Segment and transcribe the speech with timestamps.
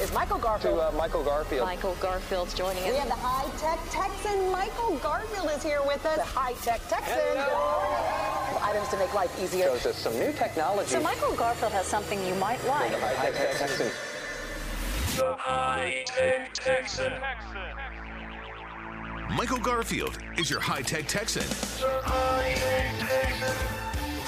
[0.00, 0.78] Is Michael Garfield?
[0.78, 1.66] To uh, Michael Garfield.
[1.66, 2.90] Michael Garfield's joining us.
[2.90, 4.50] We have the high-tech Texan.
[4.50, 6.16] Michael Garfield is here with us.
[6.16, 7.38] The high-tech Texan.
[8.62, 9.66] Items to make life easier.
[9.66, 10.90] Shows us some new technology.
[10.90, 12.90] So Michael Garfield has something you might like.
[12.90, 13.90] The high-tech Texan.
[15.16, 17.12] The high-tech Texan.
[19.36, 21.46] Michael Garfield is your high-tech Texan.
[21.80, 23.83] The high-tech Texan.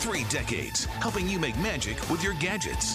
[0.06, 2.94] Three decades helping you make magic with your gadgets.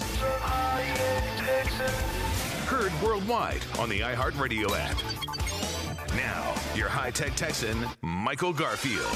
[2.68, 4.96] Heard worldwide on the iHeartRadio app.
[6.16, 9.12] Now, your high-tech Texan, Michael Garfield.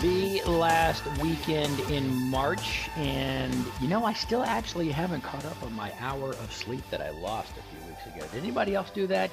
[0.00, 5.72] the last weekend in March, and you know, I still actually haven't caught up on
[5.72, 8.24] my hour of sleep that I lost a few weeks ago.
[8.32, 9.32] Did anybody else do that?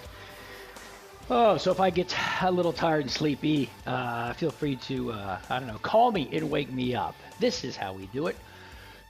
[1.33, 5.39] Oh, so if I get a little tired and sleepy, uh, feel free to, uh,
[5.49, 7.15] I don't know, call me and wake me up.
[7.39, 8.35] This is how we do it.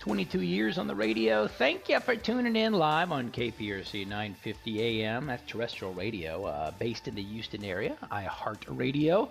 [0.02, 1.48] 22 years on the radio.
[1.48, 5.26] Thank you for tuning in live on KPRC 950 AM.
[5.26, 7.98] That's terrestrial radio, uh, based in the Houston area.
[8.12, 9.28] iHeart Radio.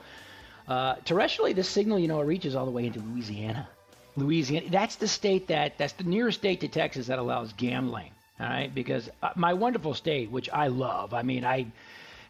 [0.66, 3.68] Uh, terrestrially, this signal, you know, it reaches all the way into Louisiana.
[4.16, 8.10] Louisiana, that's the state that, that's the nearest state to Texas that allows gambling.
[8.40, 11.66] All right, because uh, my wonderful state, which I love, I mean, I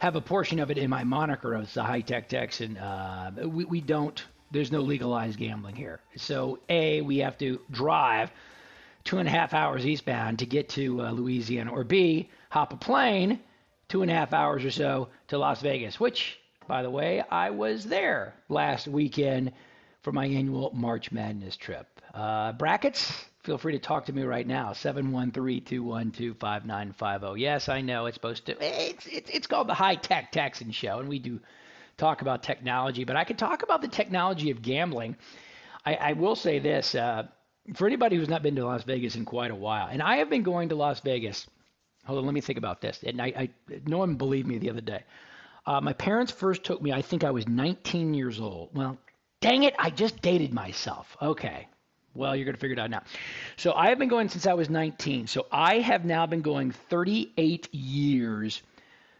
[0.00, 2.76] have a portion of it in my moniker of the high tech Texan.
[2.76, 6.00] Uh, we, we don't, there's no legalized gambling here.
[6.16, 8.30] So, A, we have to drive
[9.04, 12.76] two and a half hours eastbound to get to uh, Louisiana, or B, hop a
[12.76, 13.40] plane
[13.90, 17.50] two and a half hours or so to Las Vegas, which, by the way, I
[17.50, 19.52] was there last weekend
[20.02, 21.86] for my annual March Madness trip.
[22.14, 23.12] Uh, brackets,
[23.50, 28.56] feel free to talk to me right now 713-212-5950 yes i know it's supposed to
[28.60, 31.40] it's, it's, it's called the high tech texan show and we do
[31.96, 35.16] talk about technology but i could talk about the technology of gambling.
[35.84, 37.24] I, I will say this uh,
[37.74, 40.30] for anybody who's not been to las vegas in quite a while and i have
[40.30, 41.48] been going to las vegas
[42.04, 43.48] hold on let me think about this and i, I
[43.84, 45.02] no one believed me the other day.
[45.66, 48.70] Uh, my parents first took me i think i was 19 years old.
[48.74, 48.96] Well
[49.40, 51.16] dang it i just dated myself.
[51.20, 51.66] Okay
[52.14, 53.02] well, you're going to figure it out now.
[53.56, 55.26] So I have been going since I was 19.
[55.26, 58.62] So I have now been going 38 years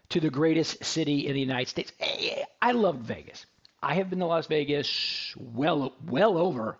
[0.09, 1.91] to the greatest city in the United States.
[1.99, 3.45] Eh, I love Vegas.
[3.81, 6.77] I have been to Las Vegas well, well over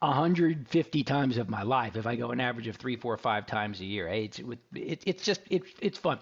[0.00, 1.96] 150 times of my life.
[1.96, 4.38] If I go an average of three, four, five times a year, eh, it's
[4.74, 6.18] it, it's just it, it's fun.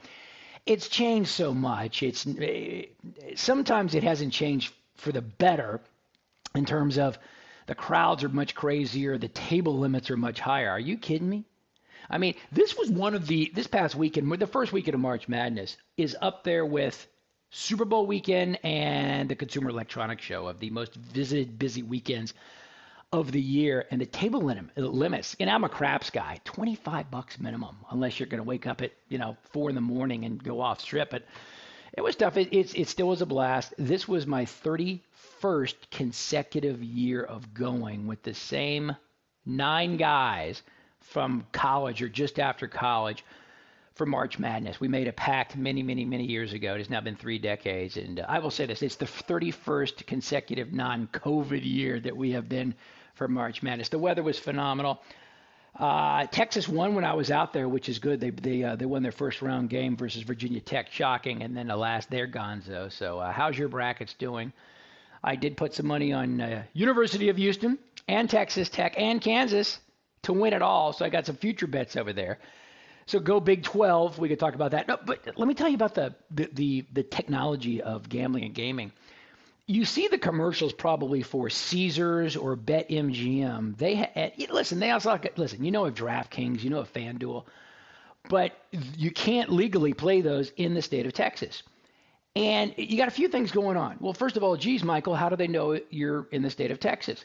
[0.65, 2.03] It's changed so much.
[2.03, 2.85] It's eh,
[3.35, 5.81] sometimes it hasn't changed for the better
[6.55, 7.19] in terms of
[7.67, 9.19] the crowds are much crazier.
[9.19, 10.71] The table limits are much higher.
[10.71, 11.45] Are you kidding me?
[12.09, 15.29] I mean, this was one of the this past weekend, the first weekend of March
[15.29, 17.07] Madness is up there with
[17.51, 22.35] Super Bowl weekend and the Consumer Electronics Show of the most visited busy weekends
[23.13, 23.87] of the year.
[23.91, 28.29] And the table lim- limits, and I'm a craps guy, 25 bucks minimum, unless you're
[28.29, 31.11] going to wake up at you know four in the morning and go off strip.
[31.11, 31.25] But
[31.97, 32.37] it was tough.
[32.37, 33.75] It, it, it still was a blast.
[33.79, 38.95] This was my 31st consecutive year of going with the same
[39.47, 40.63] nine guys
[41.01, 43.25] from college or just after college
[43.95, 44.79] for March Madness.
[44.79, 46.75] We made a pact many, many, many years ago.
[46.75, 47.97] It has now been three decades.
[47.97, 52.33] And uh, I will say this it's the 31st consecutive non COVID year that we
[52.33, 52.75] have been
[53.15, 53.89] for March Madness.
[53.89, 55.01] The weather was phenomenal.
[55.79, 58.19] Uh, Texas won when I was out there, which is good.
[58.19, 61.69] They they uh, they won their first round game versus Virginia Tech, shocking, and then
[61.69, 62.91] the last they're Gonzo.
[62.91, 64.53] So uh, how's your brackets doing?
[65.23, 67.79] I did put some money on uh, University of Houston
[68.09, 69.79] and Texas Tech and Kansas
[70.23, 70.93] to win it all.
[70.93, 72.39] So I got some future bets over there.
[73.07, 74.19] So go Big 12.
[74.19, 74.89] We could talk about that.
[74.89, 78.55] No, but let me tell you about the the the, the technology of gambling and
[78.55, 78.93] gaming
[79.67, 83.77] you see the commercials probably for Caesars or BetMGM.
[83.77, 84.79] They ha- eh, listen.
[84.79, 85.65] They also listen.
[85.65, 86.63] You know of DraftKings.
[86.63, 87.45] You know of FanDuel,
[88.29, 91.63] but you can't legally play those in the state of Texas.
[92.37, 93.97] And you got a few things going on.
[93.99, 96.79] Well, first of all, geez, Michael, how do they know you're in the state of
[96.79, 97.25] Texas?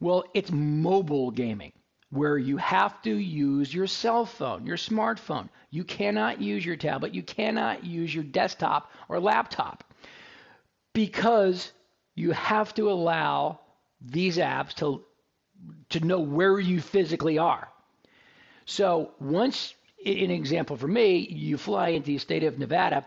[0.00, 1.72] Well, it's mobile gaming
[2.10, 5.48] where you have to use your cell phone, your smartphone.
[5.70, 7.14] You cannot use your tablet.
[7.14, 9.84] You cannot use your desktop or laptop
[10.92, 11.72] because
[12.20, 13.60] you have to allow
[14.00, 15.04] these apps to
[15.90, 17.68] to know where you physically are.
[18.64, 19.74] So once,
[20.06, 23.04] an example for me, you fly into the state of Nevada,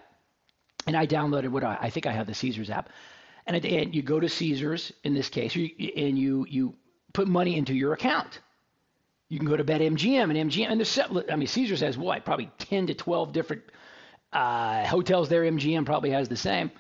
[0.86, 2.90] and I downloaded what I, I think I have the Caesars app,
[3.48, 6.76] and, it, and you go to Caesars in this case, and you you
[7.14, 8.40] put money into your account.
[9.30, 11.00] You can go to BetMGM and MGM, and there's
[11.32, 13.64] I mean Caesars has what probably 10 to 12 different
[14.32, 15.44] uh, hotels there.
[15.44, 16.72] MGM probably has the same.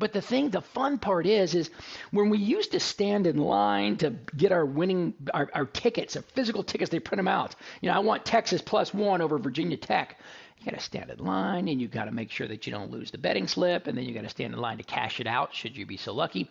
[0.00, 1.68] But the thing, the fun part is, is
[2.10, 6.22] when we used to stand in line to get our winning, our, our tickets, our
[6.22, 7.54] physical tickets, they print them out.
[7.82, 10.18] You know, I want Texas plus one over Virginia Tech.
[10.58, 12.90] You got to stand in line, and you got to make sure that you don't
[12.90, 15.26] lose the betting slip, and then you got to stand in line to cash it
[15.26, 16.50] out, should you be so lucky.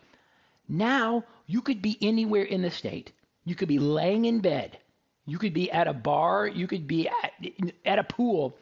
[0.67, 3.11] Now you could be anywhere in the state.
[3.45, 4.77] You could be laying in bed.
[5.25, 6.45] You could be at a bar.
[6.47, 7.31] You could be at,
[7.83, 8.55] at a pool.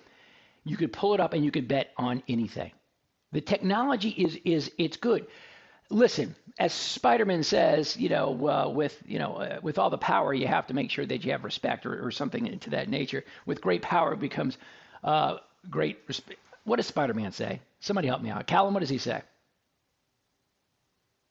[0.64, 2.72] You could pull it up and you could bet on anything.
[3.32, 5.28] The technology is is it's good.
[5.90, 10.34] Listen, as Spider-Man says, you know, uh, with you know, uh, with all the power,
[10.34, 13.24] you have to make sure that you have respect or, or something to that nature.
[13.46, 14.58] With great power becomes
[15.04, 15.38] uh,
[15.70, 16.40] great respect.
[16.66, 17.62] What does Spider-Man say?
[17.80, 18.48] Somebody help me out.
[18.48, 19.22] Callum, what does he say?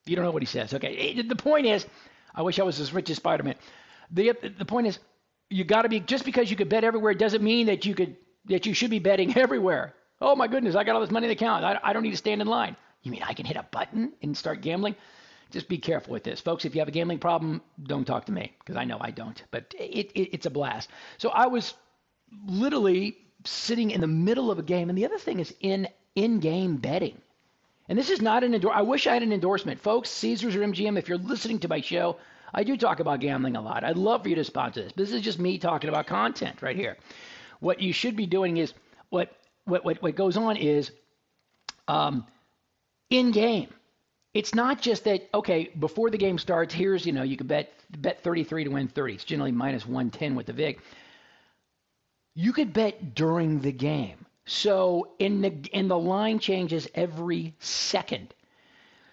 [0.06, 0.74] You don't know what he says.
[0.74, 1.20] Okay.
[1.22, 1.86] The point is,
[2.34, 3.56] I wish I was as rich as Spider-Man.
[4.12, 4.98] The the point is,
[5.50, 8.16] you got to be just because you could bet everywhere doesn't mean that you could
[8.46, 9.94] that you should be betting everywhere.
[10.20, 11.64] Oh my goodness, I got all this money in the account.
[11.64, 12.76] I, I don't need to stand in line.
[13.02, 14.96] You mean I can hit a button and start gambling?
[15.50, 16.64] Just be careful with this, folks.
[16.64, 19.40] If you have a gambling problem, don't talk to me because I know I don't.
[19.50, 20.90] But it, it, it's a blast.
[21.18, 21.74] So I was
[22.46, 26.78] literally sitting in the middle of a game, and the other thing is in in-game
[26.78, 27.20] betting.
[27.88, 28.74] And this is not an endorse.
[28.74, 30.10] I wish I had an endorsement, folks.
[30.10, 30.98] Caesars or MGM.
[30.98, 32.16] If you're listening to my show,
[32.52, 33.84] I do talk about gambling a lot.
[33.84, 34.92] I'd love for you to sponsor this.
[34.96, 36.96] This is just me talking about content right here.
[37.60, 38.72] What you should be doing is
[39.10, 39.32] what
[39.66, 40.90] what, what, what goes on is
[41.88, 42.26] um,
[43.10, 43.68] in game.
[44.34, 46.74] It's not just that okay before the game starts.
[46.74, 49.14] Here's you know you could bet bet 33 to win 30.
[49.14, 50.78] It's generally minus 110 with the vig.
[52.34, 54.26] You could bet during the game.
[54.44, 58.34] So in the in the line changes every second.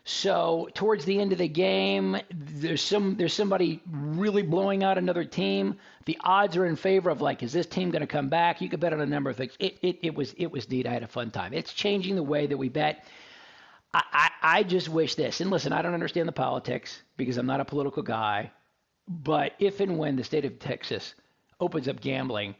[0.06, 5.24] So towards the end of the game, there's some there's somebody really blowing out another
[5.24, 5.78] team.
[6.06, 8.60] The odds are in favor of like, is this team going to come back?
[8.60, 9.54] You could bet on a number of things.
[9.60, 10.88] It, it, it was it was neat.
[10.88, 11.54] I had a fun time.
[11.54, 13.06] It's changing the way that we bet.
[13.94, 14.30] I, I,
[14.60, 15.40] I just wish this.
[15.40, 18.52] And listen, I don't understand the politics because I'm not a political guy.
[19.08, 21.14] But if and when the state of Texas
[21.62, 22.56] opens up gambling,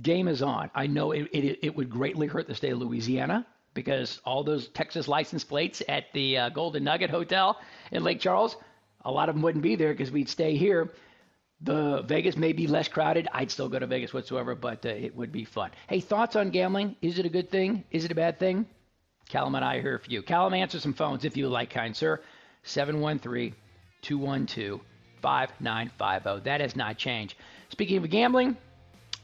[0.00, 0.70] game is on.
[0.74, 3.46] I know it, it, it would greatly hurt the state of Louisiana
[3.78, 7.56] because all those Texas license plates at the uh, Golden Nugget Hotel
[7.92, 8.56] in Lake Charles,
[9.04, 10.92] a lot of them wouldn't be there because we'd stay here.
[11.60, 13.28] The Vegas may be less crowded.
[13.32, 15.70] I'd still go to Vegas whatsoever, but uh, it would be fun.
[15.88, 16.96] Hey, thoughts on gambling?
[17.02, 17.84] Is it a good thing?
[17.92, 18.66] Is it a bad thing?
[19.28, 20.22] Callum and I are here for you.
[20.22, 22.20] Callum, answer some phones if you like, kind sir.
[22.64, 23.54] 713
[24.02, 24.80] 212
[25.22, 26.44] 5950.
[26.44, 27.36] That has not changed.
[27.68, 28.56] Speaking of gambling,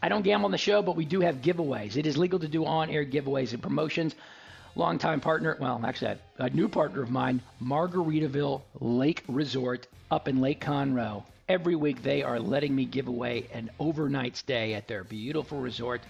[0.01, 1.97] I don't gamble on the show, but we do have giveaways.
[1.97, 4.15] It is legal to do on air giveaways and promotions
[4.77, 10.61] longtime partner, well, actually, a new partner of mine, Margaritaville Lake Resort up in Lake
[10.61, 11.25] Conroe.
[11.49, 16.01] Every week they are letting me give away an overnight stay at their beautiful resort.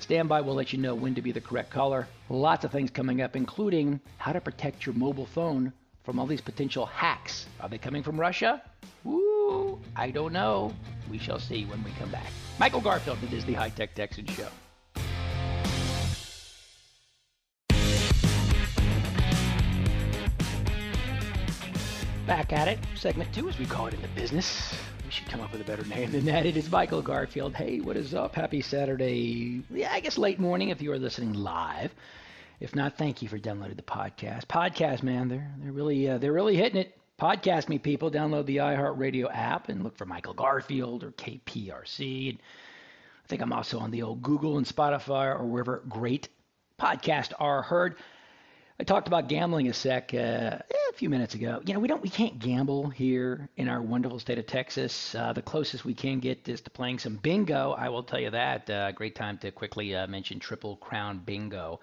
[0.00, 2.06] Standby we'll let you know when to be the correct caller.
[2.28, 5.72] Lots of things coming up, including how to protect your mobile phone
[6.04, 7.46] from all these potential hacks.
[7.60, 8.62] Are they coming from Russia?
[9.06, 10.74] Ooh, I don't know.
[11.10, 12.26] We shall see when we come back.
[12.58, 14.48] Michael Garfield, the High Tech Texan Show.
[22.26, 24.74] Back at it, segment two, as we call it in the business.
[25.04, 26.44] We should come up with a better name than that.
[26.44, 27.54] It is Michael Garfield.
[27.54, 28.34] Hey, what is up?
[28.34, 29.62] Happy Saturday.
[29.70, 31.94] Yeah, I guess late morning if you are listening live.
[32.58, 34.46] If not, thank you for downloading the podcast.
[34.46, 36.98] Podcast, man, they're they're really uh, they're really hitting it.
[37.16, 38.10] Podcast me, people.
[38.10, 42.30] Download the iHeartRadio app and look for Michael Garfield or KPRC.
[42.30, 42.38] And
[43.24, 46.28] I think I'm also on the old Google and Spotify or wherever great
[46.80, 47.94] podcasts are heard.
[48.78, 51.62] I talked about gambling a sec uh, a few minutes ago.
[51.64, 55.14] You know, we don't, we can't gamble here in our wonderful state of Texas.
[55.14, 57.72] Uh, the closest we can get is to playing some bingo.
[57.72, 58.68] I will tell you that.
[58.68, 61.80] Uh, great time to quickly uh, mention Triple Crown Bingo.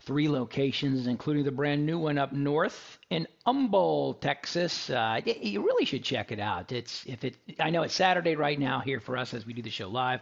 [0.00, 4.90] Three locations, including the brand new one up north in Humble, Texas.
[4.90, 6.72] Uh, you really should check it out.
[6.72, 7.38] It's if it.
[7.58, 10.20] I know it's Saturday right now here for us as we do the show live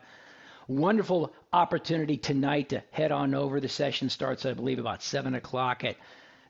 [0.69, 3.61] wonderful opportunity tonight to head on over.
[3.61, 5.97] The session starts, I believe, about seven o'clock at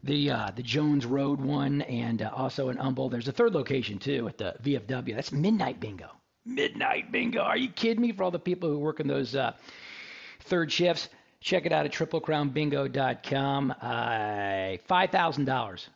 [0.05, 3.09] the uh, the Jones Road one, and uh, also in Humble.
[3.09, 5.15] There's a third location too at the VFW.
[5.15, 6.11] That's midnight bingo.
[6.45, 7.41] Midnight bingo.
[7.41, 8.13] Are you kidding me?
[8.13, 9.53] For all the people who work in those uh,
[10.41, 11.09] third shifts,
[11.41, 13.75] check it out at triplecrownbingo.com.
[13.81, 15.89] Uh, Five thousand dollars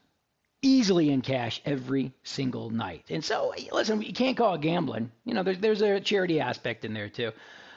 [0.63, 3.05] easily in cash every single night.
[3.11, 5.11] And so, listen, you can't call it gambling.
[5.25, 7.33] You know, there's there's a charity aspect in there too.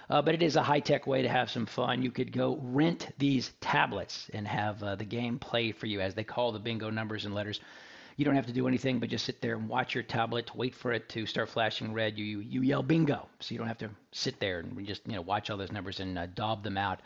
[0.09, 2.01] Uh, but it is a high tech way to have some fun.
[2.01, 6.15] You could go rent these tablets and have uh, the game play for you as
[6.15, 7.59] they call the bingo numbers and letters.
[8.17, 10.75] You don't have to do anything but just sit there and watch your tablet, wait
[10.75, 12.17] for it to start flashing red.
[12.17, 15.13] You you, you yell bingo, so you don't have to sit there and just you
[15.13, 17.01] know watch all those numbers and uh, daub them out.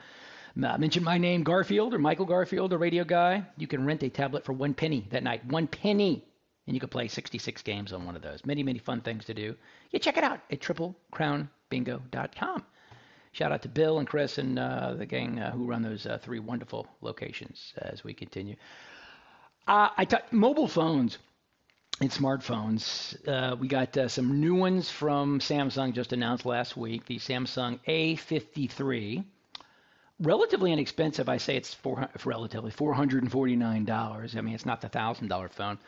[0.56, 3.44] Uh, mention my name, Garfield or Michael Garfield, a radio guy.
[3.58, 5.46] You can rent a tablet for one penny that night.
[5.46, 6.26] One penny.
[6.66, 8.46] And you can play 66 games on one of those.
[8.46, 9.54] Many, many fun things to do.
[9.92, 12.64] You check it out at triplecrownbingo.com.
[13.34, 16.20] Shout out to Bill and Chris and uh, the gang uh, who run those uh,
[16.20, 18.56] three wonderful locations as we continue.
[19.68, 21.18] Uh, I talked mobile phones
[22.00, 23.18] and smartphones.
[23.28, 27.08] Uh, we got uh, some new ones from Samsung just announced last week.
[27.08, 29.24] The Samsung A53
[30.20, 31.28] relatively inexpensive.
[31.28, 34.38] I say it's four, relatively $449.
[34.38, 35.80] I mean, it's not the $1,000 phone.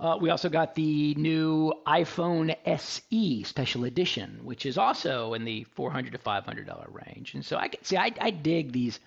[0.00, 5.64] Uh, we also got the new iPhone SE Special Edition, which is also in the
[5.64, 7.34] 400 to 500 dollar range.
[7.34, 9.00] And so I can see I, I dig these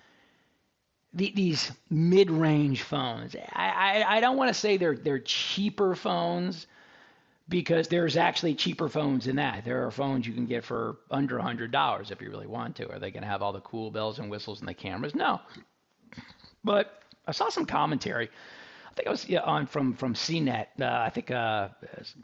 [1.14, 3.36] the, these mid-range phones.
[3.52, 3.68] I,
[4.04, 6.66] I, I don't want to say they're they're cheaper phones
[7.48, 9.64] because there's actually cheaper phones than that.
[9.64, 12.90] There are phones you can get for under $100 if you really want to.
[12.90, 15.14] Are they going to have all the cool bells and whistles and the cameras?
[15.14, 15.40] No.
[16.64, 18.30] But I saw some commentary.
[18.92, 20.66] I think I was yeah, on from from CNET.
[20.78, 21.68] Uh, I think uh,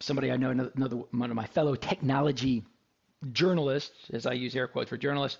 [0.00, 2.62] somebody I know, another one of my fellow technology
[3.32, 5.38] journalists, as I use air quotes for journalists,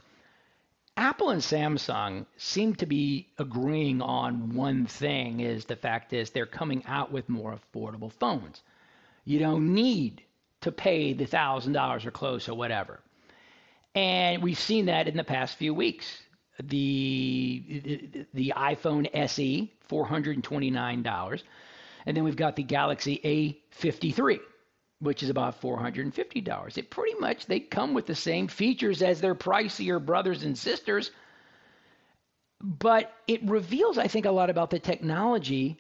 [0.97, 6.47] Apple and Samsung seem to be agreeing on one thing: is the fact is they're
[6.47, 8.63] coming out with more affordable phones.
[9.27, 10.23] You don't need
[10.63, 13.01] to pay the thousand dollars or close or whatever.
[13.95, 16.23] And we've seen that in the past few weeks.
[16.63, 20.37] The the iPhone SE, four hundred
[22.07, 23.21] and then we've got the Galaxy
[23.81, 24.41] A53,
[25.01, 26.79] which is about four hundred and fifty dollars.
[26.79, 31.11] It pretty much they come with the same features as their pricier brothers and sisters,
[32.61, 35.79] but it reveals, I think, a lot about the technology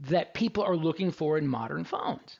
[0.00, 2.38] that people are looking for in modern phones.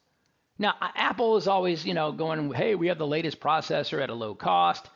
[0.59, 4.15] Now, Apple is always, you know, going, hey, we have the latest processor at a
[4.15, 4.89] low cost.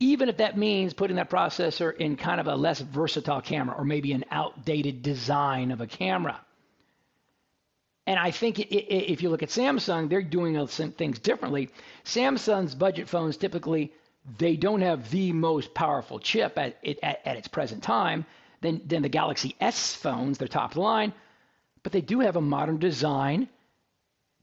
[0.00, 3.84] Even if that means putting that processor in kind of a less versatile camera or
[3.84, 6.40] maybe an outdated design of a camera.
[8.06, 11.70] And I think if you look at Samsung, they're doing things differently.
[12.04, 13.92] Samsung's budget phones typically
[14.38, 18.24] they don't have the most powerful chip at, at, at its present time
[18.62, 21.12] than, than the Galaxy S phones, their top line,
[21.82, 23.48] but they do have a modern design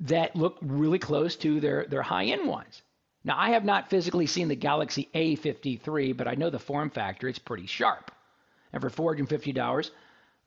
[0.02, 2.82] that look really close to their, their high end ones.
[3.24, 7.28] Now, I have not physically seen the Galaxy A53, but I know the form factor.
[7.28, 8.12] It's pretty sharp.
[8.74, 9.92] And for $450,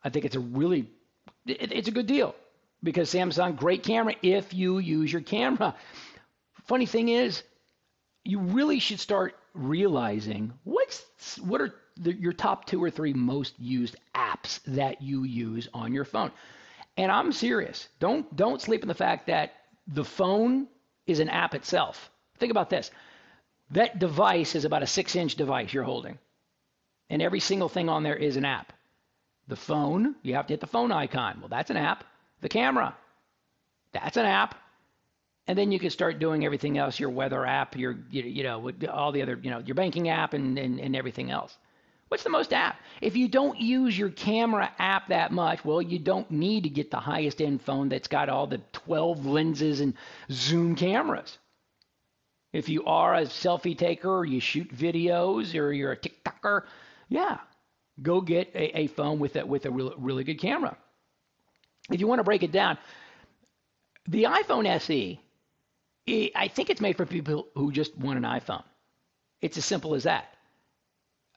[0.02, 0.88] I think it's a really,
[1.46, 2.34] it, it's a good deal
[2.82, 5.74] because Samsung, great camera if you use your camera.
[6.66, 7.42] Funny thing is,
[8.24, 11.04] you really should start realizing what's
[11.38, 15.92] what are the, your top two or three most used apps that you use on
[15.92, 16.32] your phone.
[16.96, 17.88] And I'm serious.
[18.00, 19.52] Don't don't sleep in the fact that
[19.86, 20.66] the phone
[21.06, 22.10] is an app itself.
[22.44, 22.90] Think about this.
[23.70, 26.18] That device is about a six inch device you're holding.
[27.08, 28.70] And every single thing on there is an app.
[29.48, 31.38] The phone, you have to hit the phone icon.
[31.40, 32.04] Well, that's an app.
[32.42, 32.94] The camera,
[33.92, 34.56] that's an app.
[35.46, 39.10] And then you can start doing everything else, your weather app, your, you, know, all
[39.10, 41.56] the other, you know, your banking app and, and, and everything else.
[42.08, 42.78] What's the most app?
[43.00, 46.90] If you don't use your camera app that much, well, you don't need to get
[46.90, 49.94] the highest end phone that's got all the 12 lenses and
[50.30, 51.38] zoom cameras.
[52.54, 56.62] If you are a selfie taker or you shoot videos or you're a TikToker,
[57.08, 57.38] yeah,
[58.00, 60.76] go get a, a phone with a, with a really, really good camera.
[61.90, 62.78] If you want to break it down,
[64.06, 65.20] the iPhone SE,
[66.36, 68.62] I think it's made for people who just want an iPhone.
[69.42, 70.28] It's as simple as that.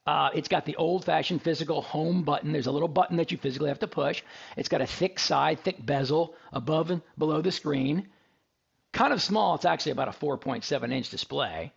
[0.06, 2.52] Uh, it's got the old fashioned physical home button.
[2.52, 4.22] There's a little button that you physically have to push.
[4.56, 8.06] It's got a thick side, thick bezel above and below the screen.
[8.92, 9.54] Kind of small.
[9.54, 11.72] It's actually about a 4.7 inch display.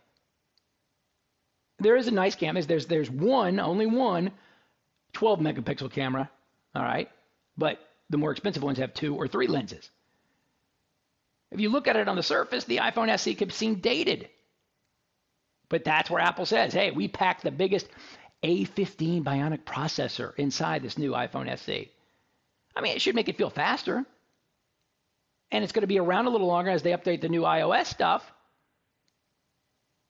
[1.78, 2.62] There is a nice camera.
[2.62, 4.30] There's, there's one, only one
[5.12, 6.30] 12 megapixel camera.
[6.74, 7.10] All right.
[7.56, 7.78] But
[8.10, 9.90] the more expensive ones have two or three lenses.
[11.50, 14.28] If you look at it on the surface, the iPhone SE could seem dated.
[15.68, 17.88] But that's where Apple says, hey, we packed the biggest
[18.42, 21.90] a15 Bionic processor inside this new iPhone SE.
[22.74, 24.04] I mean, it should make it feel faster.
[25.52, 27.86] And it's going to be around a little longer as they update the new iOS
[27.86, 28.32] stuff.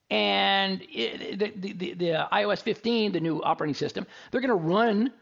[0.09, 4.55] And it, the, the, the, the iOS 15, the new operating system, they're going to
[4.55, 5.13] run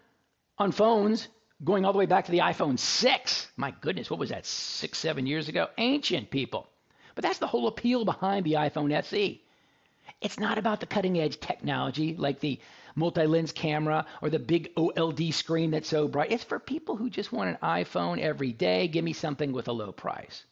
[0.59, 1.27] on phones
[1.65, 3.49] going all the way back to the iPhone 6.
[3.57, 5.69] My goodness, what was that, six, seven years ago?
[5.79, 6.69] Ancient people.
[7.15, 9.43] But that's the whole appeal behind the iPhone SE.
[10.21, 12.61] It's not about the cutting edge technology like the
[12.95, 16.33] multi lens camera or the big OLED screen that's so bright.
[16.33, 18.89] It's for people who just want an iPhone every day.
[18.89, 20.45] Give me something with a low price.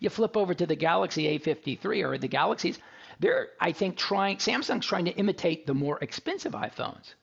[0.00, 2.78] You flip over to the Galaxy A53 or the Galaxies,
[3.20, 7.14] they're, I think, trying, Samsung's trying to imitate the more expensive iPhones.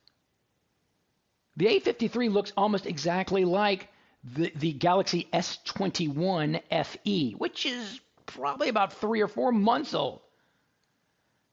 [1.57, 3.89] The A53 looks almost exactly like
[4.23, 10.21] the, the Galaxy S21 FE, which is probably about three or four months old.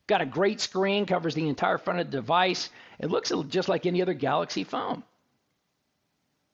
[0.06, 2.70] Got a great screen, covers the entire front of the device.
[2.98, 5.02] It looks just like any other Galaxy phone.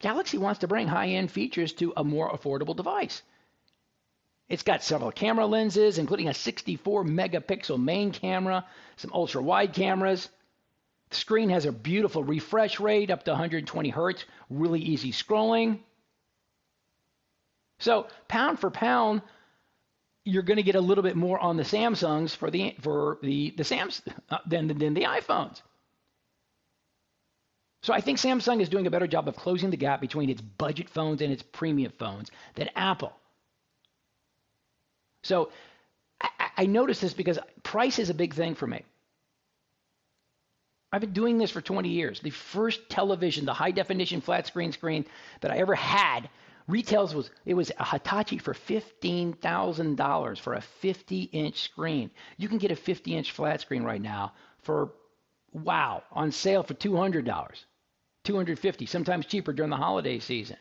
[0.00, 3.22] Galaxy wants to bring high end features to a more affordable device.
[4.48, 8.66] It's got several camera lenses, including a 64 megapixel main camera,
[8.96, 10.28] some ultra wide cameras.
[11.10, 15.80] The screen has a beautiful refresh rate up to 120 hertz, really easy scrolling.
[17.78, 19.22] So, pound for pound,
[20.24, 23.52] you're going to get a little bit more on the Samsungs for the for the
[23.56, 25.60] the Sams uh, than than the iPhones.
[27.82, 30.40] So I think Samsung is doing a better job of closing the gap between its
[30.40, 33.12] budget phones and its premium phones than Apple.
[35.24, 35.50] So
[36.20, 38.84] I, I notice this because price is a big thing for me.
[40.92, 42.20] I've been doing this for 20 years.
[42.20, 45.06] The first television, the high definition flat screen screen
[45.40, 46.28] that I ever had
[46.68, 52.10] Retails was it was a Hitachi for fifteen thousand dollars for a fifty inch screen.
[52.36, 54.92] You can get a fifty inch flat screen right now for
[55.52, 57.66] wow on sale for two hundred dollars,
[58.22, 58.86] two hundred fifty.
[58.86, 60.56] Sometimes cheaper during the holiday season.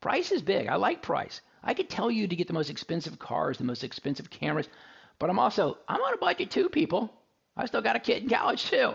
[0.00, 0.68] Price is big.
[0.68, 1.40] I like price.
[1.62, 4.68] I could tell you to get the most expensive cars, the most expensive cameras,
[5.18, 7.12] but I'm also I'm on a budget too, people.
[7.56, 8.94] I still got a kid in college too.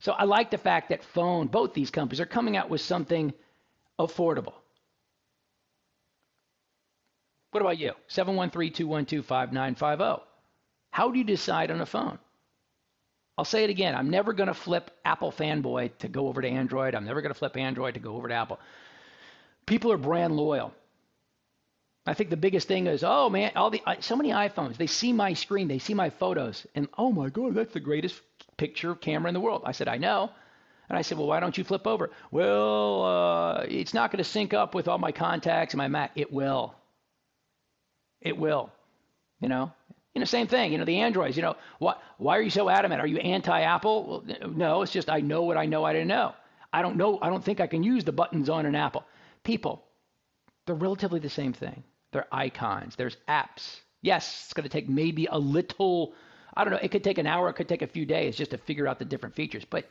[0.00, 3.32] So I like the fact that phone, both these companies are coming out with something
[3.98, 4.52] affordable.
[7.56, 7.92] What about you?
[8.08, 10.22] 713 212 5950.
[10.90, 12.18] How do you decide on a phone?
[13.38, 13.94] I'll say it again.
[13.94, 16.94] I'm never going to flip Apple fanboy to go over to Android.
[16.94, 18.60] I'm never going to flip Android to go over to Apple.
[19.64, 20.74] People are brand loyal.
[22.06, 24.76] I think the biggest thing is, oh man, all the so many iPhones.
[24.76, 28.20] They see my screen, they see my photos, and oh my god, that's the greatest
[28.58, 29.62] picture camera in the world.
[29.64, 30.30] I said, I know.
[30.90, 32.10] And I said, well, why don't you flip over?
[32.30, 36.12] Well, uh, it's not going to sync up with all my contacts and my Mac.
[36.16, 36.74] It will.
[38.20, 38.70] It will.
[39.40, 39.72] You know,
[40.14, 40.72] you know, same thing.
[40.72, 41.36] You know, the Androids.
[41.36, 43.00] You know, why why are you so adamant?
[43.00, 44.24] Are you anti-Apple?
[44.24, 45.84] Well, no, it's just I know what I know.
[45.84, 46.32] I didn't know.
[46.72, 47.18] I don't know.
[47.20, 49.04] I don't think I can use the buttons on an Apple.
[49.44, 49.84] People,
[50.64, 51.84] they're relatively the same thing.
[52.12, 52.96] They're icons.
[52.96, 53.80] There's apps.
[54.02, 56.14] Yes, it's going to take maybe a little.
[56.56, 56.80] I don't know.
[56.82, 57.48] It could take an hour.
[57.50, 59.64] It could take a few days just to figure out the different features.
[59.68, 59.88] But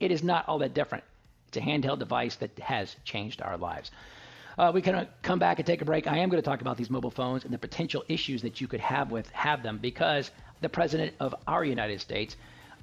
[0.00, 1.04] it is not all that different.
[1.48, 3.90] It's a handheld device that has changed our lives.
[4.56, 6.06] Uh, we can uh, come back and take a break.
[6.06, 8.68] I am going to talk about these mobile phones and the potential issues that you
[8.68, 12.36] could have with have them because the president of our United States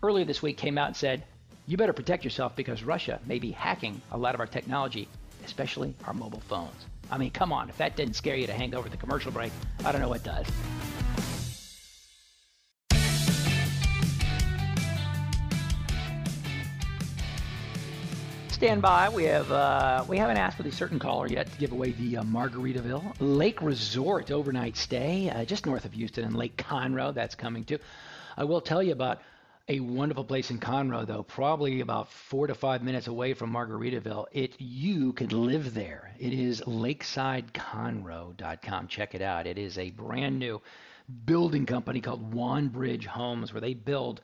[0.04, 1.24] earlier this week came out and said,
[1.68, 5.08] "You better protect yourself because Russia may be hacking a lot of our technology,
[5.46, 8.76] especially our mobile phones." I mean, come on, if that didn't scare you to hang
[8.76, 9.52] over the commercial break,
[9.86, 10.46] I don't know what does.
[18.62, 19.10] Stand by.
[19.10, 22.17] We have uh, we haven't asked for the certain caller yet to give away the
[22.17, 27.12] uh, Margaritaville Lake Resort overnight stay uh, just north of Houston and Lake Conroe.
[27.12, 27.80] That's coming too.
[28.38, 29.19] I will tell you about
[29.67, 34.28] a wonderful place in Conroe, though, probably about four to five minutes away from Margaritaville.
[34.32, 36.13] It you could live there.
[36.19, 38.88] It is LakesideConroe.com.
[38.89, 39.47] Check it out.
[39.47, 40.62] It is a brand new
[41.26, 44.21] building company called Wanbridge Homes, where they build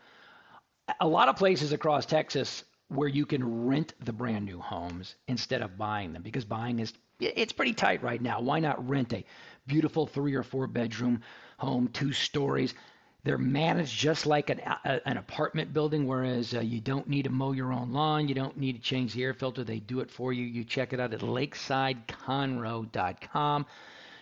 [1.00, 5.62] a lot of places across Texas where you can rent the brand new homes instead
[5.62, 8.42] of buying them because buying is it's pretty tight right now.
[8.42, 9.26] Why not rent a
[9.66, 11.24] beautiful three or four bedroom
[11.58, 12.76] home, two stories?
[13.24, 17.32] They're managed just like an, a, an apartment building, whereas uh, you don't need to
[17.32, 19.64] mow your own lawn, you don't need to change the air filter.
[19.64, 20.46] They do it for you.
[20.46, 23.66] You check it out at lakesideconroe.com.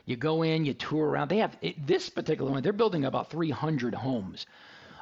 [0.05, 1.27] You go in, you tour around.
[1.29, 2.63] They have it, this particular one.
[2.63, 4.45] They're building about 300 homes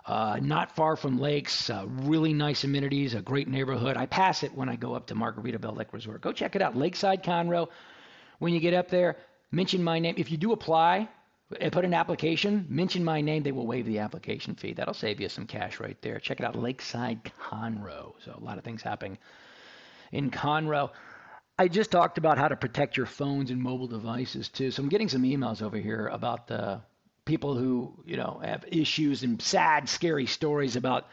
[0.05, 3.95] uh, not far from lakes, uh, really nice amenities, a great neighborhood.
[3.95, 6.21] I pass it when I go up to Margaritaville Lake Resort.
[6.21, 7.69] Go check it out, Lakeside Conroe.
[8.39, 9.17] When you get up there,
[9.51, 10.15] mention my name.
[10.17, 11.07] If you do apply
[11.61, 13.43] and put an application, mention my name.
[13.43, 14.73] They will waive the application fee.
[14.73, 16.19] That'll save you some cash right there.
[16.19, 18.13] Check it out, Lakeside Conroe.
[18.25, 19.17] So a lot of things happening
[20.11, 20.89] in Conroe.
[21.57, 24.71] I just talked about how to protect your phones and mobile devices too.
[24.71, 26.81] So I'm getting some emails over here about the
[27.25, 31.07] people who you know have issues and sad, scary stories about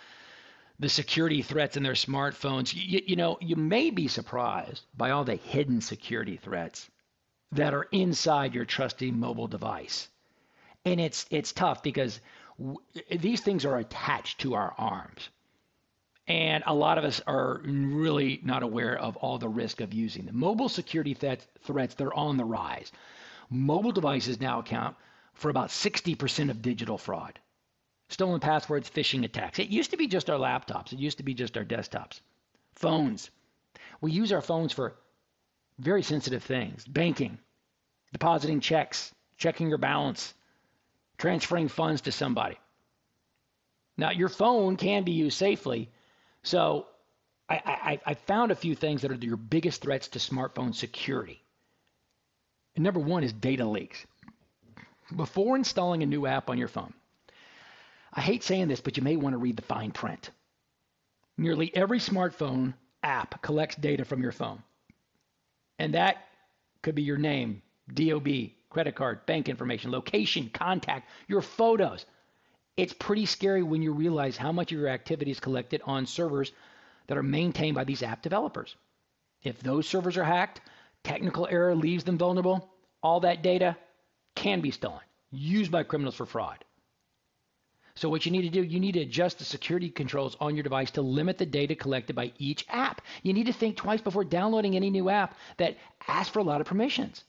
[0.78, 2.74] the security threats in their smartphones.
[2.74, 6.88] You, you know, you may be surprised by all the hidden security threats
[7.52, 10.08] that are inside your trusty mobile device.
[10.84, 12.20] And it's it's tough because
[12.58, 12.78] w-
[13.10, 15.28] these things are attached to our arms.
[16.26, 20.26] And a lot of us are really not aware of all the risk of using
[20.26, 20.38] them.
[20.38, 22.92] Mobile security th- threats, they're on the rise.
[23.50, 24.96] Mobile devices now account
[25.40, 27.38] for about 60% of digital fraud.
[28.10, 29.58] Stolen passwords, phishing attacks.
[29.58, 32.20] It used to be just our laptops, it used to be just our desktops.
[32.74, 33.30] Phones.
[34.02, 34.96] We use our phones for
[35.78, 37.38] very sensitive things banking,
[38.12, 40.34] depositing checks, checking your balance,
[41.16, 42.58] transferring funds to somebody.
[43.96, 45.88] Now, your phone can be used safely.
[46.42, 46.86] So,
[47.48, 51.42] I, I, I found a few things that are your biggest threats to smartphone security.
[52.76, 54.06] And number one is data leaks.
[55.14, 56.94] Before installing a new app on your phone,
[58.12, 60.30] I hate saying this, but you may want to read the fine print.
[61.36, 64.62] Nearly every smartphone app collects data from your phone.
[65.78, 66.18] And that
[66.82, 68.28] could be your name, DOB,
[68.68, 72.04] credit card, bank information, location, contact, your photos.
[72.76, 76.52] It's pretty scary when you realize how much of your activity is collected on servers
[77.06, 78.76] that are maintained by these app developers.
[79.42, 80.60] If those servers are hacked,
[81.02, 82.70] technical error leaves them vulnerable,
[83.02, 83.76] all that data
[84.34, 86.64] can be stolen, used by criminals for fraud.
[87.94, 90.62] So what you need to do, you need to adjust the security controls on your
[90.62, 93.02] device to limit the data collected by each app.
[93.22, 95.76] You need to think twice before downloading any new app that
[96.08, 97.24] asks for a lot of permissions.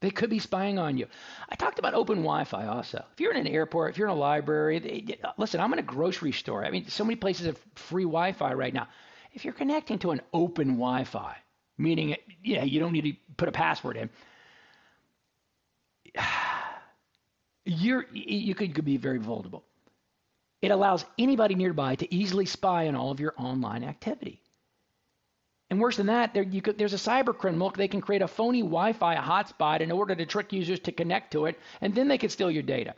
[0.00, 1.06] They could be spying on you.
[1.48, 3.02] I talked about open Wi-Fi also.
[3.14, 5.82] If you're in an airport, if you're in a library, they, listen, I'm in a
[5.82, 6.62] grocery store.
[6.62, 8.88] I mean, so many places have free Wi-Fi right now.
[9.32, 11.36] If you're connecting to an open Wi-Fi,
[11.78, 14.10] meaning yeah, you don't need to put a password in,
[17.64, 19.64] you're you could, be very vulnerable.
[20.62, 24.40] It allows anybody nearby to easily spy on all of your online activity.
[25.70, 27.70] And worse than that, there, could, there's a cyber criminal.
[27.70, 31.46] They can create a phony Wi-Fi hotspot in order to trick users to connect to
[31.46, 32.94] it, and then they can steal your data.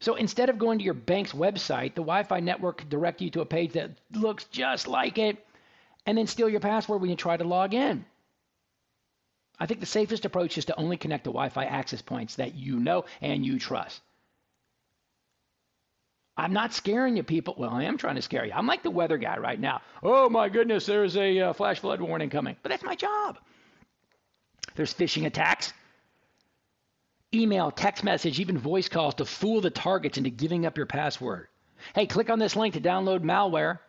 [0.00, 3.42] So instead of going to your bank's website, the Wi-Fi network could direct you to
[3.42, 5.44] a page that looks just like it,
[6.06, 8.04] and then steal your password when you try to log in.
[9.58, 12.54] I think the safest approach is to only connect to Wi Fi access points that
[12.54, 14.00] you know and you trust.
[16.36, 17.54] I'm not scaring you people.
[17.58, 18.52] Well, I am trying to scare you.
[18.54, 19.82] I'm like the weather guy right now.
[20.02, 22.56] Oh my goodness, there's a uh, flash flood warning coming.
[22.62, 23.36] But that's my job.
[24.74, 25.74] There's phishing attacks,
[27.34, 31.48] email, text message, even voice calls to fool the targets into giving up your password.
[31.94, 33.80] Hey, click on this link to download malware.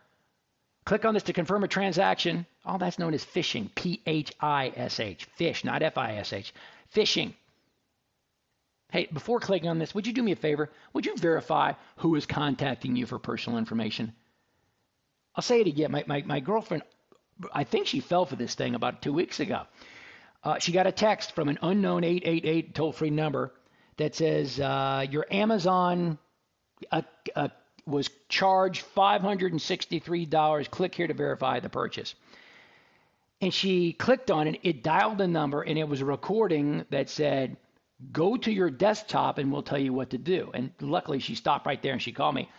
[0.86, 2.46] Click on this to confirm a transaction.
[2.66, 3.74] All that's known as phishing.
[3.76, 5.26] P H I S H.
[5.36, 6.54] Fish, not F I S H.
[6.94, 7.34] Phishing.
[8.92, 10.70] Hey, before clicking on this, would you do me a favor?
[10.94, 14.14] Would you verify who is contacting you for personal information?
[15.34, 15.92] I'll say it again.
[15.92, 16.84] My, my, my girlfriend,
[17.54, 19.62] I think she fell for this thing about two weeks ago.
[20.44, 23.54] Uh, she got a text from an unknown 888 toll free number
[23.96, 26.18] that says, uh, Your Amazon
[26.92, 27.04] uh,
[27.36, 27.48] uh
[27.86, 30.72] was charged $563.
[30.72, 32.16] Click here to verify the purchase.
[33.42, 37.10] And she clicked on it, it dialed the number, and it was a recording that
[37.10, 37.58] said,
[38.12, 40.50] Go to your desktop and we'll tell you what to do.
[40.54, 42.50] And luckily, she stopped right there and she called me.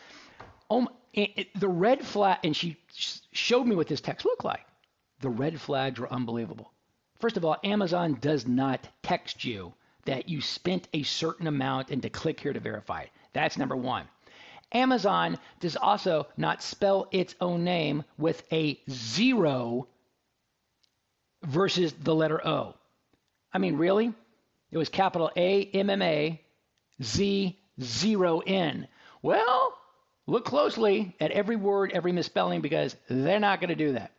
[0.70, 2.76] Oh, the red flag, and she
[3.32, 4.64] showed me what this text looked like.
[5.20, 6.72] The red flags were unbelievable.
[7.18, 12.02] First of all, Amazon does not text you that you spent a certain amount and
[12.02, 13.10] to click here to verify it.
[13.32, 14.08] That's number one.
[14.72, 19.88] Amazon does also not spell its own name with a zero
[21.44, 22.74] versus the letter O.
[23.52, 24.12] I mean, really?
[24.70, 26.40] It was capital A M M A
[27.02, 28.88] Z zero N.
[29.20, 29.74] Well,
[30.26, 34.12] look closely at every word, every misspelling, because they're not going to do that.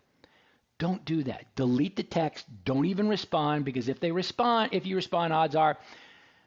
[0.80, 1.56] Don't do that.
[1.56, 2.46] Delete the text.
[2.66, 5.78] Don't even respond because if they respond, if you respond, odds are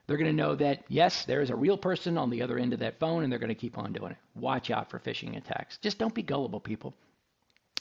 [0.06, 2.72] they're going to know that, yes, there is a real person on the other end
[2.72, 4.18] of that phone, and they're going to keep on doing it.
[4.34, 5.78] Watch out for phishing attacks.
[5.78, 6.94] Just don't be gullible, people.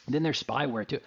[0.05, 0.99] And then there's spyware, too.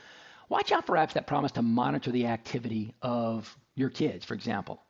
[0.49, 4.81] Watch out for apps that promise to monitor the activity of your kids, for example.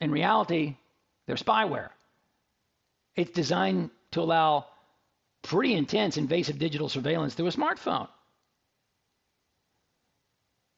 [0.00, 0.76] In reality,
[1.26, 1.88] they're spyware.
[3.16, 4.66] It's designed to allow
[5.42, 8.08] pretty intense invasive digital surveillance through a smartphone.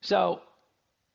[0.02, 0.42] So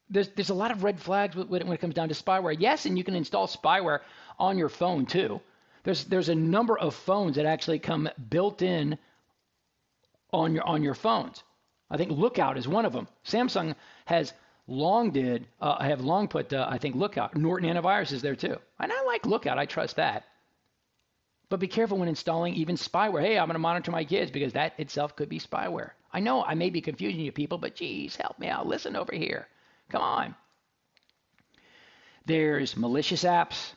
[0.10, 2.56] there's there's a lot of red flags when it comes down to spyware.
[2.58, 4.00] Yes, and you can install spyware
[4.38, 5.42] on your phone too.
[5.84, 8.98] There's there's a number of phones that actually come built in
[10.32, 11.44] on your on your phones.
[11.90, 13.08] I think Lookout is one of them.
[13.26, 14.34] Samsung has
[14.68, 17.36] long did uh, have long put uh, I think Lookout.
[17.36, 19.58] Norton antivirus is there too, and I like Lookout.
[19.58, 20.26] I trust that.
[21.50, 23.22] But be careful when installing even spyware.
[23.22, 25.92] Hey, I'm going to monitor my kids because that itself could be spyware.
[26.14, 28.68] I know I may be confusing you people, but geez, help me out.
[28.68, 29.48] Listen over here.
[29.90, 30.36] Come on.
[32.26, 33.74] There's malicious apps.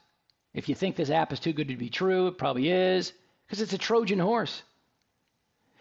[0.55, 3.12] If you think this app is too good to be true, it probably is
[3.46, 4.62] because it's a Trojan horse.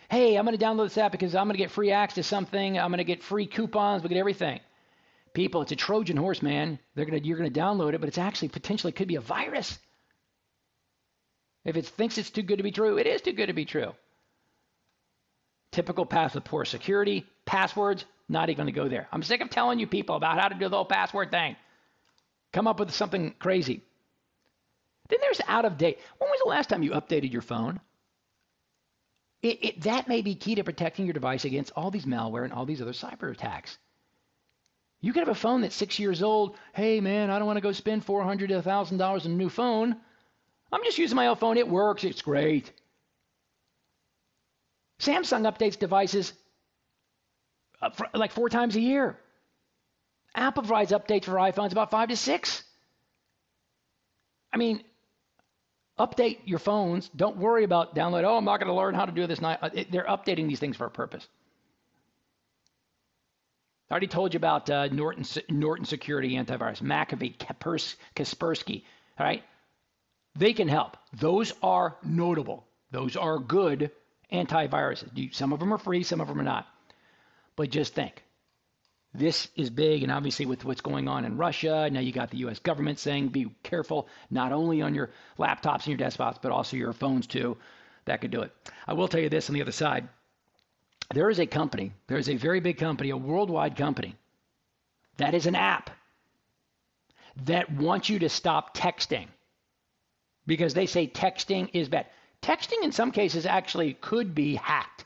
[0.09, 2.23] Hey, I'm going to download this app because I'm going to get free access to
[2.23, 2.77] something.
[2.77, 4.03] I'm going to get free coupons.
[4.03, 4.59] We get everything.
[5.33, 6.79] People, it's a Trojan horse, man.
[6.95, 9.79] They're gonna, you're going to download it, but it's actually potentially could be a virus.
[11.63, 13.65] If it thinks it's too good to be true, it is too good to be
[13.65, 13.93] true.
[15.71, 19.07] Typical path with poor security, passwords, not even going to go there.
[19.11, 21.55] I'm sick of telling you people about how to do the whole password thing.
[22.53, 23.81] Come up with something crazy.
[25.09, 25.99] Then there's out of date.
[26.17, 27.79] When was the last time you updated your phone?
[29.41, 32.53] It, it, that may be key to protecting your device against all these malware and
[32.53, 33.77] all these other cyber attacks.
[35.01, 36.55] You could have a phone that's six years old.
[36.73, 39.95] Hey, man, I don't want to go spend 400 to $1,000 on a new phone.
[40.71, 41.57] I'm just using my old phone.
[41.57, 42.03] It works.
[42.03, 42.71] It's great.
[44.99, 46.33] Samsung updates devices
[47.81, 49.17] uh, like four times a year.
[50.33, 52.63] Apple provides updates for iPhones about five to six.
[54.53, 54.83] I mean,
[55.99, 57.09] update your phones.
[57.15, 58.23] Don't worry about download.
[58.23, 59.41] Oh, I'm not going to learn how to do this.
[59.41, 59.57] Now.
[59.89, 61.27] They're updating these things for a purpose.
[63.89, 67.35] I already told you about uh, Norton, Norton Security Antivirus, McAfee,
[68.15, 68.83] Kaspersky.
[69.19, 69.43] All right,
[70.37, 70.95] they can help.
[71.13, 72.65] Those are notable.
[72.91, 73.91] Those are good
[74.31, 75.35] antiviruses.
[75.35, 76.67] Some of them are free, some of them are not.
[77.61, 78.23] But just think
[79.13, 82.39] this is big, and obviously with what's going on in Russia, now you got the
[82.39, 82.57] U.S.
[82.57, 86.91] government saying be careful not only on your laptops and your desktops, but also your
[86.91, 87.57] phones too.
[88.05, 88.51] That could do it.
[88.87, 90.09] I will tell you this on the other side.
[91.13, 94.15] There is a company, there is a very big company, a worldwide company,
[95.17, 95.91] that is an app
[97.45, 99.27] that wants you to stop texting
[100.47, 102.07] because they say texting is bad.
[102.41, 105.05] Texting in some cases actually could be hacked.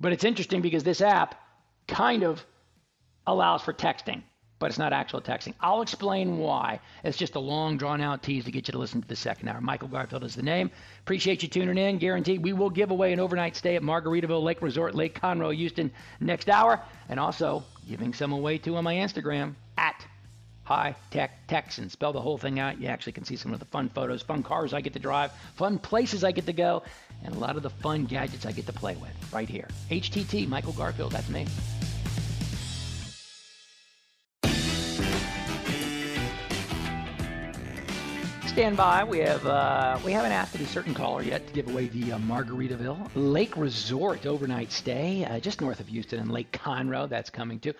[0.00, 1.34] But it's interesting because this app
[1.86, 2.44] kind of
[3.26, 4.22] allows for texting,
[4.58, 5.54] but it's not actual texting.
[5.60, 6.80] I'll explain why.
[7.04, 9.48] It's just a long, drawn out tease to get you to listen to the second
[9.48, 9.60] hour.
[9.60, 10.70] Michael Garfield is the name.
[11.00, 11.98] Appreciate you tuning in.
[11.98, 15.90] Guaranteed we will give away an overnight stay at Margaritaville Lake Resort, Lake Conroe, Houston
[16.20, 20.06] next hour, and also giving some away too on my Instagram at
[20.70, 21.90] High Tech Texan.
[21.90, 22.80] Spell the whole thing out.
[22.80, 25.32] You actually can see some of the fun photos, fun cars I get to drive,
[25.56, 26.84] fun places I get to go,
[27.24, 29.66] and a lot of the fun gadgets I get to play with right here.
[29.90, 31.44] HTT, Michael Garfield, that's me.
[38.46, 39.02] Stand by.
[39.02, 42.18] We have uh, we haven't asked a certain caller yet to give away the uh,
[42.18, 47.08] Margaritaville Lake Resort overnight stay uh, just north of Houston and Lake Conroe.
[47.08, 47.74] That's coming too.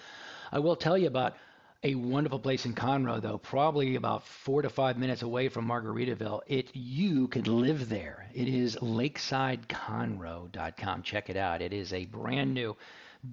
[0.50, 1.36] I will tell you about
[1.82, 6.42] a wonderful place in Conroe, though, probably about four to five minutes away from Margaritaville.
[6.46, 8.26] It you could live there.
[8.34, 11.02] It is lakesideconroe.com.
[11.02, 11.62] Check it out.
[11.62, 12.76] It is a brand new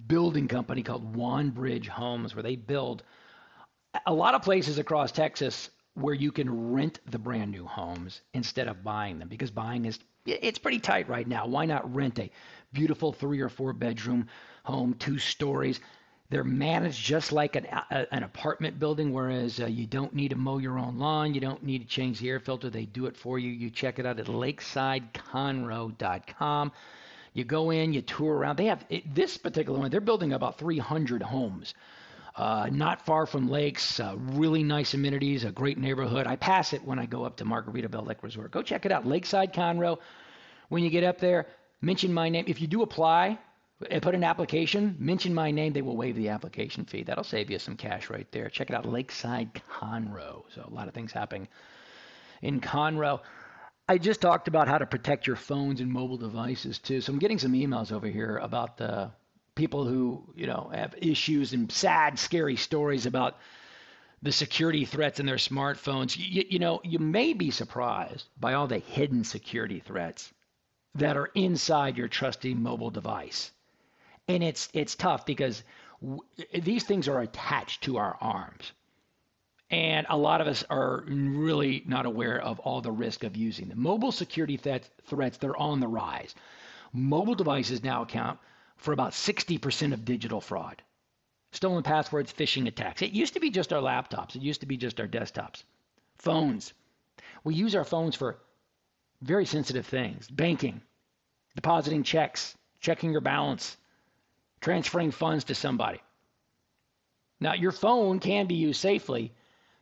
[0.08, 3.04] building company called Wanbridge Homes, where they build
[4.06, 8.68] a lot of places across Texas where you can rent the brand new homes instead
[8.68, 11.48] of buying them because buying is it's pretty tight right now.
[11.48, 12.30] Why not rent a
[12.74, 14.28] beautiful three or four bedroom
[14.64, 15.80] home, two stories?
[16.30, 20.36] They're managed just like an, a, an apartment building, whereas uh, you don't need to
[20.36, 22.70] mow your own lawn, you don't need to change the air filter.
[22.70, 23.50] They do it for you.
[23.50, 26.72] You check it out at lakesideconroe.com.
[27.34, 28.58] You go in, you tour around.
[28.58, 29.90] They have it, this particular one.
[29.90, 31.74] They're building about 300 homes
[32.38, 36.28] uh, not far from lakes, uh, really nice amenities, a great neighborhood.
[36.28, 38.52] I pass it when I go up to Margaritaville Lake Resort.
[38.52, 39.98] Go check it out, Lakeside Conroe.
[40.70, 41.48] When you get up there,
[41.82, 42.46] mention my name.
[42.48, 43.40] If you do apply
[43.80, 45.74] put an application, mention my name.
[45.74, 47.04] They will waive the application fee.
[47.04, 48.50] That'll save you some cash right there.
[48.50, 50.44] Check it out, Lakeside Conroe.
[50.54, 51.48] So a lot of things happening
[52.42, 53.22] in Conroe.
[53.90, 57.02] I just talked about how to protect your phones and mobile devices too.
[57.02, 59.12] So I'm getting some emails over here about the
[59.56, 63.38] people who you know have issues and sad, scary stories about
[64.22, 66.18] the security threats in their smartphones.
[66.18, 70.34] You, you know, you may be surprised by all the hidden security threats
[70.96, 73.52] that are inside your trusty mobile device,
[74.28, 75.64] and it's it's tough because
[76.02, 76.22] w-
[76.54, 78.72] these things are attached to our arms.
[79.70, 83.68] And a lot of us are really not aware of all the risk of using
[83.68, 83.82] them.
[83.82, 86.34] Mobile security th- threats, they're on the rise.
[86.94, 88.40] Mobile devices now account
[88.78, 90.82] for about 60% of digital fraud.
[91.52, 93.02] Stolen passwords, phishing attacks.
[93.02, 95.64] It used to be just our laptops, it used to be just our desktops.
[96.18, 96.74] Phones.
[97.44, 98.40] We use our phones for
[99.22, 100.82] very sensitive things banking,
[101.56, 103.76] depositing checks, checking your balance,
[104.68, 106.02] transferring funds to somebody.
[107.40, 109.32] Now, your phone can be used safely.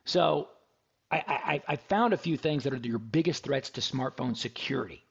[0.04, 0.48] So,
[1.10, 5.04] I, I, I found a few things that are your biggest threats to smartphone security.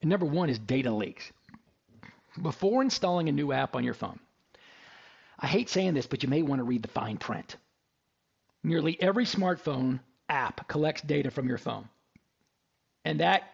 [0.00, 1.30] And number one is data leaks.
[2.42, 4.18] Before installing a new app on your phone,
[5.38, 7.54] I hate saying this, but you may want to read the fine print.
[8.64, 11.88] Nearly every smartphone app collects data from your phone.
[13.04, 13.44] And that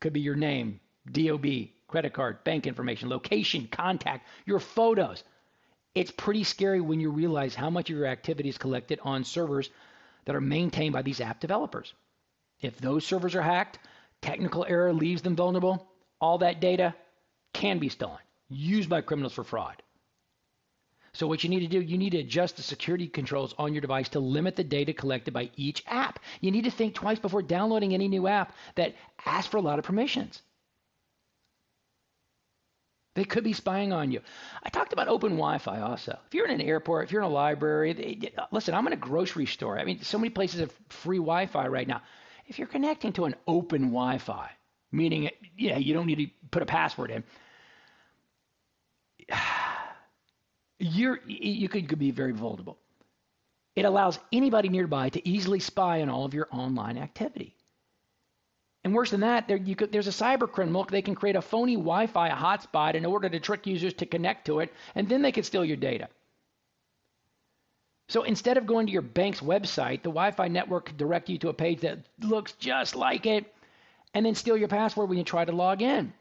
[0.00, 0.80] could be your name,
[1.12, 1.46] DOB,
[1.92, 5.22] credit card, bank information, location, contact, your photos.
[5.94, 9.68] It's pretty scary when you realize how much of your activity is collected on servers
[10.24, 11.92] that are maintained by these app developers.
[12.62, 13.78] If those servers are hacked,
[14.22, 15.86] technical error leaves them vulnerable,
[16.18, 16.94] all that data
[17.52, 19.82] can be stolen, used by criminals for fraud.
[21.12, 23.82] So what you need to do, you need to adjust the security controls on your
[23.82, 26.20] device to limit the data collected by each app.
[26.40, 28.94] You need to think twice before downloading any new app that
[29.26, 30.40] asks for a lot of permissions.
[33.14, 34.20] They could be spying on you.
[34.62, 36.18] I talked about open Wi-Fi also.
[36.26, 38.96] If you're in an airport, if you're in a library, they, listen, I'm in a
[38.96, 39.78] grocery store.
[39.78, 42.00] I mean, so many places have free Wi-Fi right now.
[42.46, 44.50] If you're connecting to an open Wi-Fi,
[44.92, 47.24] meaning yeah, you don't need to put a password in,
[50.78, 52.78] you're you could, could be very vulnerable.
[53.76, 57.56] It allows anybody nearby to easily spy on all of your online activity.
[58.84, 60.84] And worse than that, there, could, there's a cyber criminal.
[60.84, 64.58] They can create a phony Wi-Fi hotspot in order to trick users to connect to
[64.60, 66.08] it, and then they can steal your data.
[68.08, 71.48] So instead of going to your bank's website, the Wi-Fi network could direct you to
[71.48, 73.54] a page that looks just like it,
[74.14, 76.12] and then steal your password when you try to log in.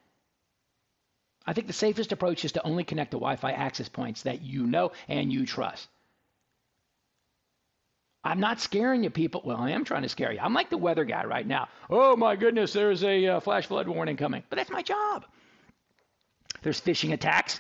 [1.46, 4.68] I think the safest approach is to only connect to Wi-Fi access points that you
[4.68, 5.88] know and you trust.
[8.24, 9.42] I'm not scaring you people.
[9.44, 10.40] Well, I am trying to scare you.
[10.40, 11.70] I'm like the weather guy right now.
[11.90, 14.44] Oh my goodness, there's a uh, flash flood warning coming.
[14.50, 15.26] But that's my job.
[16.62, 17.60] There's phishing attacks,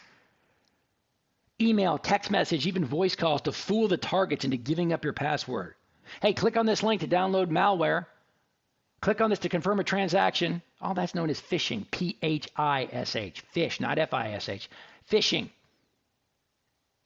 [1.60, 5.74] email, text message, even voice calls to fool the targets into giving up your password.
[6.22, 8.06] Hey, click on this link to download malware.
[9.02, 10.62] Click on this to confirm a transaction.
[10.80, 11.90] All that's known as phishing.
[11.90, 13.42] P H I S H.
[13.52, 14.70] Fish, not F I S H.
[15.10, 15.50] Phishing.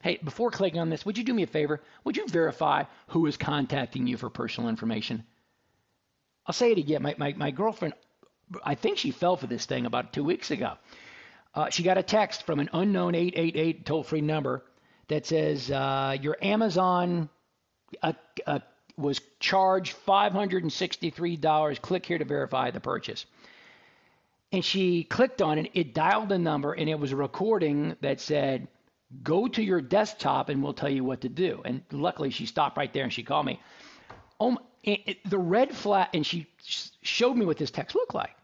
[0.02, 1.80] Hey, before clicking on this, would you do me a favor?
[2.04, 5.24] Would you verify who is contacting you for personal information?
[6.46, 7.02] I'll say it again.
[7.02, 7.94] My, my, my girlfriend,
[8.62, 10.74] I think she fell for this thing about two weeks ago.
[11.54, 14.62] Uh, she got a text from an unknown 888 toll free number
[15.08, 17.28] that says, uh, Your Amazon
[18.02, 18.12] uh,
[18.46, 18.58] uh
[18.96, 21.82] was charged $563.
[21.82, 23.26] Click here to verify the purchase.
[24.52, 28.20] And she clicked on it, it dialed the number, and it was a recording that
[28.20, 28.68] said,
[29.22, 31.62] Go to your desktop and we'll tell you what to do.
[31.64, 33.60] And luckily, she stopped right there and she called me.
[34.40, 36.46] Oh, the red flag, and she
[37.02, 38.36] showed me what this text looked like.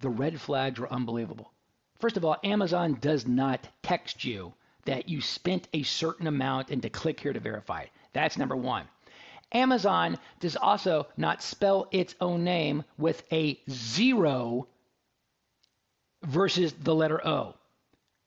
[0.00, 1.52] The red flags were unbelievable.
[2.00, 4.52] First of all, Amazon does not text you
[4.84, 7.90] that you spent a certain amount and to click here to verify it.
[8.12, 8.86] That's number one.
[9.52, 14.68] Amazon does also not spell its own name with a zero
[16.24, 17.54] versus the letter O.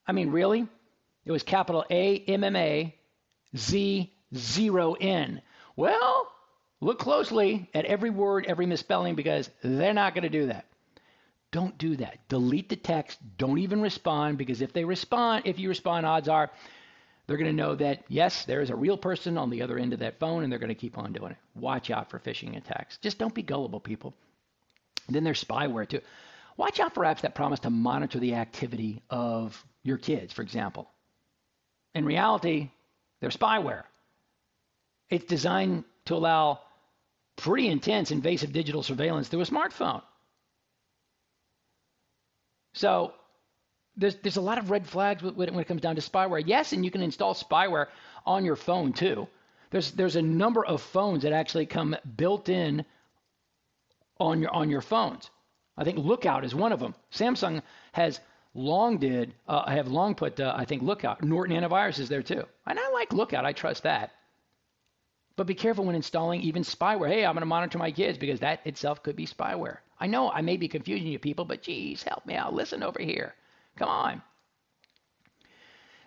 [0.06, 0.66] I mean, really?
[1.24, 2.94] It was capital A M M A
[3.56, 5.42] Z zero N.
[5.76, 6.30] Well,
[6.80, 10.66] look closely at every word, every misspelling, because they're not going to do that.
[11.52, 12.18] Don't do that.
[12.28, 13.18] Delete the text.
[13.36, 16.50] Don't even respond because if they respond, if you respond, odds are
[17.26, 19.92] they're going to know that, yes, there is a real person on the other end
[19.92, 21.38] of that phone and they're going to keep on doing it.
[21.54, 22.98] Watch out for phishing attacks.
[22.98, 24.14] Just don't be gullible, people.
[25.06, 26.00] And then there's spyware, too.
[26.56, 30.90] Watch out for apps that promise to monitor the activity of your kids, for example.
[31.94, 32.70] In reality,
[33.20, 33.84] they're spyware.
[35.08, 36.60] It's designed to allow
[37.36, 40.02] pretty intense invasive digital surveillance through a smartphone.
[42.74, 43.14] So
[43.96, 46.42] there's there's a lot of red flags when it comes down to spyware.
[46.44, 47.86] Yes, and you can install spyware
[48.24, 49.26] on your phone too.
[49.70, 52.84] There's there's a number of phones that actually come built in
[54.18, 55.30] on your on your phones.
[55.76, 56.94] I think Lookout is one of them.
[57.12, 58.20] Samsung has
[58.54, 61.22] long did uh, have long put uh, I think Lookout.
[61.22, 63.44] Norton antivirus is there too, and I like Lookout.
[63.44, 64.12] I trust that.
[65.36, 67.08] But be careful when installing even spyware.
[67.08, 69.78] Hey, I'm going to monitor my kids because that itself could be spyware.
[69.98, 72.52] I know I may be confusing you people, but geez, help me out.
[72.52, 73.34] Listen over here.
[73.76, 74.22] Come on.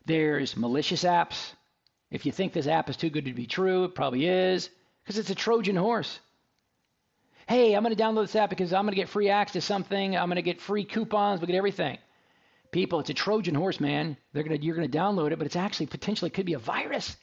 [0.05, 1.53] There's malicious apps.
[2.11, 4.69] If you think this app is too good to be true, it probably is
[5.03, 6.19] because it's a Trojan horse.
[7.47, 9.61] Hey, I'm going to download this app because I'm going to get free access to
[9.61, 10.15] something.
[10.15, 11.41] I'm going to get free coupons.
[11.41, 11.97] We get everything.
[12.73, 14.17] People, it's a Trojan horse, man.
[14.33, 17.15] They're to, you're going to download it, but it's actually potentially could be a virus.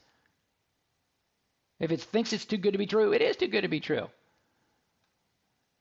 [1.80, 3.80] If it thinks it's too good to be true, it is too good to be
[3.80, 4.06] true.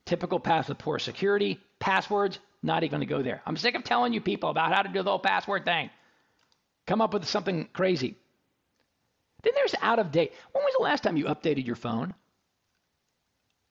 [0.05, 3.43] Typical path with poor security, passwords, not even to go there.
[3.45, 5.91] I'm sick of telling you people about how to do the whole password thing.
[6.87, 8.15] Come up with something crazy.
[9.43, 10.33] Then there's out of date.
[10.51, 12.15] When was the last time you updated your phone?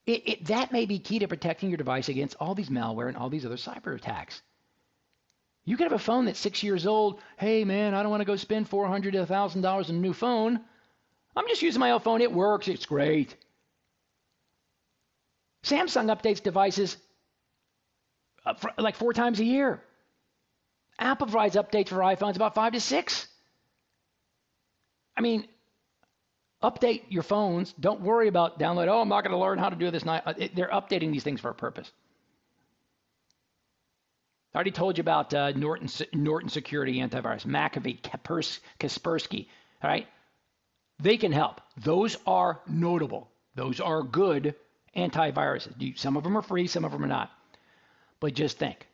[0.05, 3.17] It, it, that may be key to protecting your device against all these malware and
[3.17, 4.41] all these other cyber attacks.
[5.69, 7.21] You could have a phone that's six years old.
[7.37, 10.59] Hey, man, I don't want to go spend 400 to $1,000 on a new phone.
[11.35, 12.21] I'm just using my old phone.
[12.21, 12.67] It works.
[12.67, 13.35] It's great.
[15.63, 16.97] Samsung updates devices
[18.47, 19.83] uh, like four times a year.
[20.97, 23.27] Apple provides updates for iPhones about five to six.
[25.15, 25.47] I mean,
[26.63, 27.73] update your phones.
[27.79, 28.87] Don't worry about download.
[28.87, 30.03] Oh, I'm not going to learn how to do this.
[30.03, 31.91] Uh, they're updating these things for a purpose.
[34.53, 38.01] I already told you about uh, Norton, Norton Security Antivirus, McAfee,
[38.79, 39.47] Kaspersky.
[39.83, 40.07] All right,
[40.99, 41.61] they can help.
[41.77, 43.29] Those are notable.
[43.55, 44.55] Those are good
[44.95, 45.97] antiviruses.
[45.97, 47.31] Some of them are free, some of them are not.
[48.19, 48.87] But just think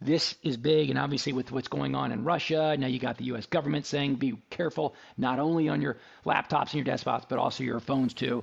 [0.00, 3.26] this is big, and obviously with what's going on in Russia, now you got the
[3.26, 3.46] U.S.
[3.46, 7.80] government saying be careful, not only on your laptops and your desktops, but also your
[7.80, 8.42] phones too.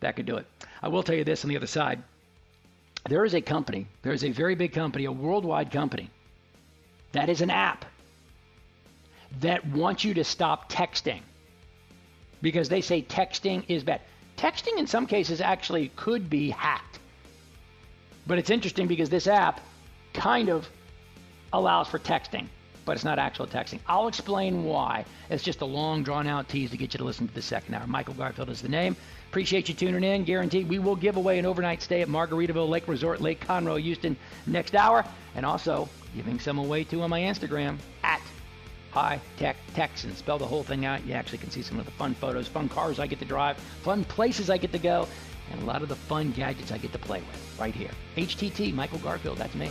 [0.00, 0.46] That could do it.
[0.82, 2.02] I will tell you this on the other side.
[3.08, 6.10] There is a company, there is a very big company, a worldwide company,
[7.12, 7.84] that is an app
[9.40, 11.20] that wants you to stop texting
[12.42, 14.00] because they say texting is bad.
[14.36, 16.98] Texting in some cases actually could be hacked.
[18.26, 19.60] But it's interesting because this app
[20.12, 20.68] kind of
[21.52, 22.46] allows for texting,
[22.90, 23.78] but it's not actual texting.
[23.86, 25.04] I'll explain why.
[25.28, 27.72] It's just a long, drawn out tease to get you to listen to the second
[27.72, 27.86] hour.
[27.86, 28.96] Michael Garfield is the name.
[29.28, 30.24] Appreciate you tuning in.
[30.24, 34.16] Guaranteed we will give away an overnight stay at Margaritaville Lake Resort, Lake Conroe, Houston
[34.48, 35.04] next hour.
[35.36, 38.20] And also giving some away too on my Instagram at
[38.90, 40.16] High Tech Texan.
[40.16, 41.06] Spell the whole thing out.
[41.06, 43.56] You actually can see some of the fun photos, fun cars I get to drive,
[43.56, 45.06] fun places I get to go,
[45.52, 47.92] and a lot of the fun gadgets I get to play with right here.
[48.16, 49.70] HTT, Michael Garfield, that's me.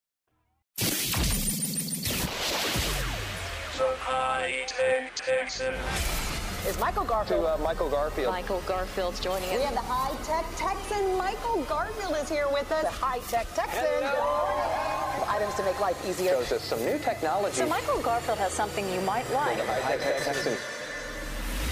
[6.67, 7.41] Is Michael Garfield.
[7.41, 8.31] To uh, Michael Garfield.
[8.31, 9.57] Michael Garfield's joining us.
[9.57, 11.17] we have the high tech Texan.
[11.17, 12.83] Michael Garfield is here with us.
[12.83, 13.83] The high tech Texan.
[13.83, 15.25] Hello.
[15.27, 16.33] Items to make life easier.
[16.33, 17.55] Shows us some new technology.
[17.55, 19.57] So Michael Garfield has something you might like.
[19.57, 20.57] The High Tech Texan.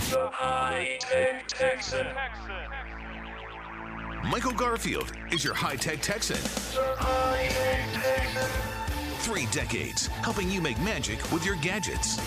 [0.10, 2.08] The High Tech Texan.
[4.30, 6.38] Michael Garfield is your high tech Texan.
[6.74, 8.79] The High Tech Texan.
[9.20, 12.18] Three decades helping you make magic with your gadgets.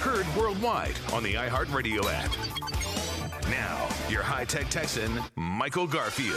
[0.00, 2.30] Heard worldwide on the iHeartRadio app.
[3.48, 6.36] Now, your high tech Texan, Michael Garfield.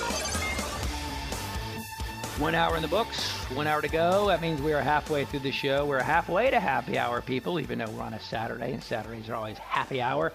[2.40, 4.28] One hour in the books, one hour to go.
[4.28, 5.86] That means we are halfway through the show.
[5.86, 9.36] We're halfway to happy hour, people, even though we're on a Saturday, and Saturdays are
[9.36, 10.32] always happy hour.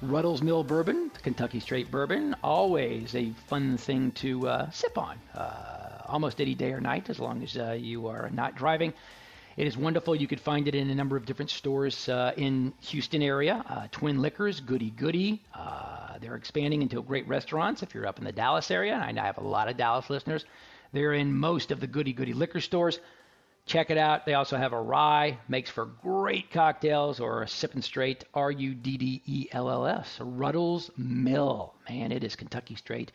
[0.00, 5.83] Ruddell's Mill Bourbon, Kentucky Straight Bourbon, always a fun thing to uh, sip on, uh,
[6.14, 8.94] almost any day or night, as long as uh, you are not driving.
[9.56, 10.14] It is wonderful.
[10.14, 13.64] You could find it in a number of different stores uh, in Houston area.
[13.68, 15.42] Uh, Twin Liquors, Goody Goody.
[15.52, 17.82] Uh, they're expanding into great restaurants.
[17.82, 20.44] If you're up in the Dallas area, and I have a lot of Dallas listeners,
[20.92, 23.00] they're in most of the Goody Goody liquor stores.
[23.66, 24.24] Check it out.
[24.26, 28.74] They also have a rye, makes for great cocktails, or a sipping straight, R U
[28.74, 31.74] D D E L L S, Ruddell's Mill.
[31.88, 33.10] Man, it is Kentucky straight,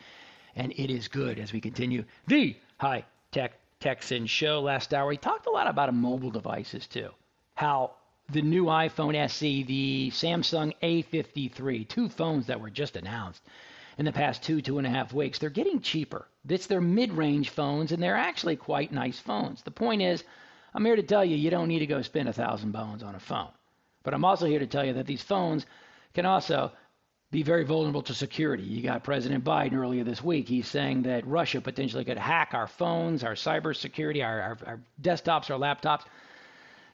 [0.55, 5.07] and it is good as we continue the high tech Texan show last hour.
[5.07, 7.09] We talked a lot about mobile devices too.
[7.55, 7.91] How
[8.29, 13.41] the new iPhone SE, the Samsung A53, two phones that were just announced
[13.97, 16.27] in the past two, two and a half weeks, they're getting cheaper.
[16.47, 19.61] It's their mid range phones, and they're actually quite nice phones.
[19.63, 20.23] The point is,
[20.73, 23.15] I'm here to tell you, you don't need to go spend a thousand bones on
[23.15, 23.49] a phone.
[24.03, 25.65] But I'm also here to tell you that these phones
[26.13, 26.71] can also
[27.31, 28.63] be very vulnerable to security.
[28.63, 30.47] You got President Biden earlier this week.
[30.47, 35.51] He's saying that Russia potentially could hack our phones, our cybersecurity, our, our, our desktops,
[35.51, 36.05] our laptops.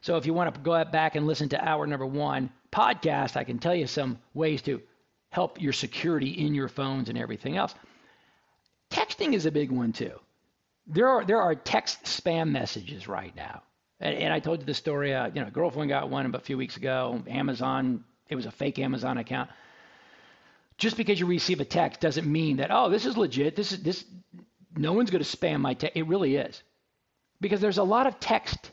[0.02, 3.44] So if you want to go back and listen to our number one podcast, I
[3.44, 4.82] can tell you some ways to
[5.30, 7.74] help your security in your phones and everything else.
[8.90, 10.12] Texting is a big one too.
[10.86, 13.62] There are there are text spam messages right now,
[13.98, 15.12] and, and I told you the story.
[15.12, 17.20] Uh, you know, girlfriend got one a few weeks ago.
[17.26, 19.50] Amazon, it was a fake Amazon account.
[20.78, 23.56] Just because you receive a text doesn't mean that oh this is legit.
[23.56, 24.04] This is this.
[24.76, 25.96] No one's going to spam my text.
[25.96, 26.62] It really is,
[27.40, 28.72] because there's a lot of text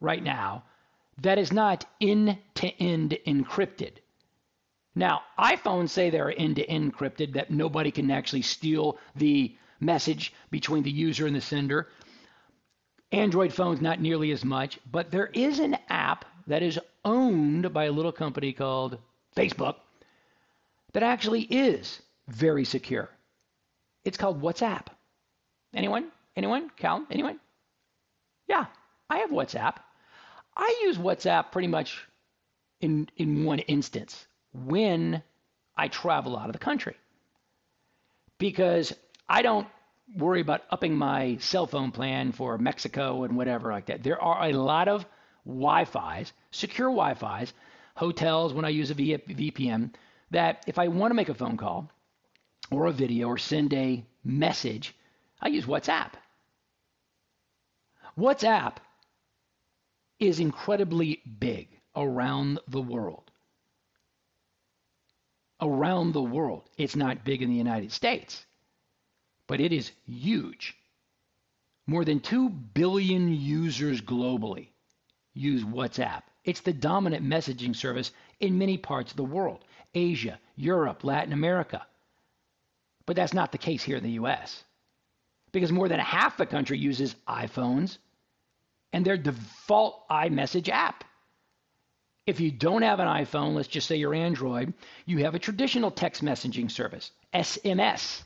[0.00, 0.64] right now
[1.22, 3.92] that is not end to end encrypted.
[4.94, 10.34] Now, iPhones say they're end to end encrypted, that nobody can actually steal the message
[10.50, 11.88] between the user and the sender.
[13.12, 17.84] Android phones, not nearly as much, but there is an app that is owned by
[17.84, 18.98] a little company called
[19.36, 19.76] Facebook
[20.92, 23.08] that actually is very secure.
[24.04, 24.86] It's called WhatsApp.
[25.74, 26.10] Anyone?
[26.36, 26.70] Anyone?
[26.76, 27.06] Cal?
[27.10, 27.38] Anyone?
[28.48, 28.66] Yeah,
[29.08, 29.76] I have WhatsApp.
[30.56, 32.06] I use WhatsApp pretty much
[32.80, 35.22] in in one instance when
[35.76, 36.96] I travel out of the country.
[38.38, 38.92] Because
[39.28, 39.68] I don't
[40.16, 44.02] worry about upping my cell phone plan for Mexico and whatever like that.
[44.02, 45.06] There are a lot of
[45.46, 47.52] Wi-Fi's, secure Wi-Fi's,
[47.94, 49.94] hotels when I use a VPN
[50.30, 51.90] that if I want to make a phone call
[52.70, 54.94] or a video or send a message,
[55.40, 56.12] I use WhatsApp.
[58.18, 58.76] WhatsApp
[60.18, 63.30] is incredibly big around the world.
[65.60, 66.68] Around the world.
[66.76, 68.44] It's not big in the United States,
[69.46, 70.76] but it is huge.
[71.86, 74.68] More than 2 billion users globally
[75.34, 76.22] use WhatsApp.
[76.44, 79.64] It's the dominant messaging service in many parts of the world
[79.94, 81.86] Asia, Europe, Latin America.
[83.06, 84.64] But that's not the case here in the US
[85.52, 87.98] because more than half the country uses iPhones
[88.92, 91.04] and their default iMessage app.
[92.26, 94.74] If you don't have an iPhone, let's just say you're Android,
[95.06, 98.22] you have a traditional text messaging service, SMS.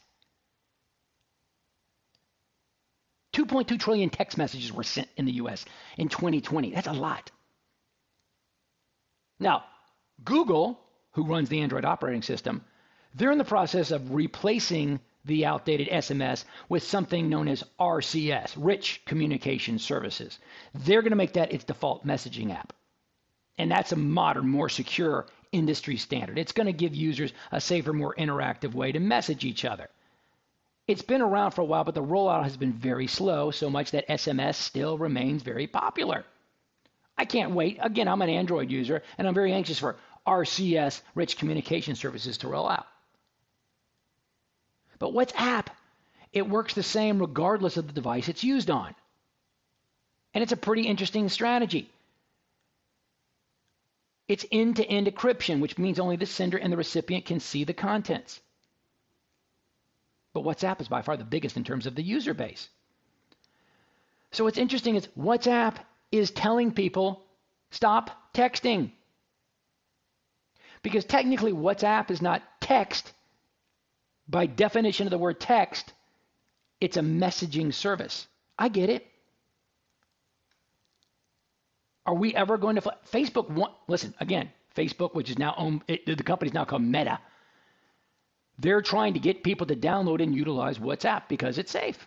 [3.34, 5.64] 2.2 trillion text messages were sent in the US
[5.96, 6.72] in 2020.
[6.72, 7.30] That's a lot.
[9.40, 9.64] Now,
[10.22, 10.78] Google,
[11.14, 12.64] who runs the Android operating system,
[13.14, 19.02] they're in the process of replacing the outdated SMS with something known as RCS, Rich
[19.06, 20.38] Communication Services.
[20.74, 22.72] They're going to make that its default messaging app.
[23.56, 26.38] And that's a modern, more secure industry standard.
[26.38, 29.88] It's going to give users a safer, more interactive way to message each other.
[30.86, 33.92] It's been around for a while, but the rollout has been very slow, so much
[33.92, 36.24] that SMS still remains very popular.
[37.16, 37.78] I can't wait.
[37.80, 39.96] Again, I'm an Android user, and I'm very anxious for
[40.26, 42.86] RCS, Rich Communication Services, to roll out.
[44.98, 45.66] But WhatsApp,
[46.32, 48.94] it works the same regardless of the device it's used on.
[50.32, 51.90] And it's a pretty interesting strategy.
[54.26, 57.64] It's end to end encryption, which means only the sender and the recipient can see
[57.64, 58.40] the contents.
[60.32, 62.68] But WhatsApp is by far the biggest in terms of the user base.
[64.32, 65.76] So what's interesting is WhatsApp
[66.10, 67.22] is telling people
[67.70, 68.90] stop texting.
[70.84, 73.12] Because technically, WhatsApp is not text.
[74.28, 75.92] By definition of the word text,
[76.80, 78.28] it's a messaging service.
[78.58, 79.06] I get it.
[82.06, 83.72] Are we ever going to Facebook?
[83.88, 84.52] Listen again.
[84.76, 87.18] Facebook, which is now owned, it, the company is now called Meta.
[88.58, 92.06] They're trying to get people to download and utilize WhatsApp because it's safe.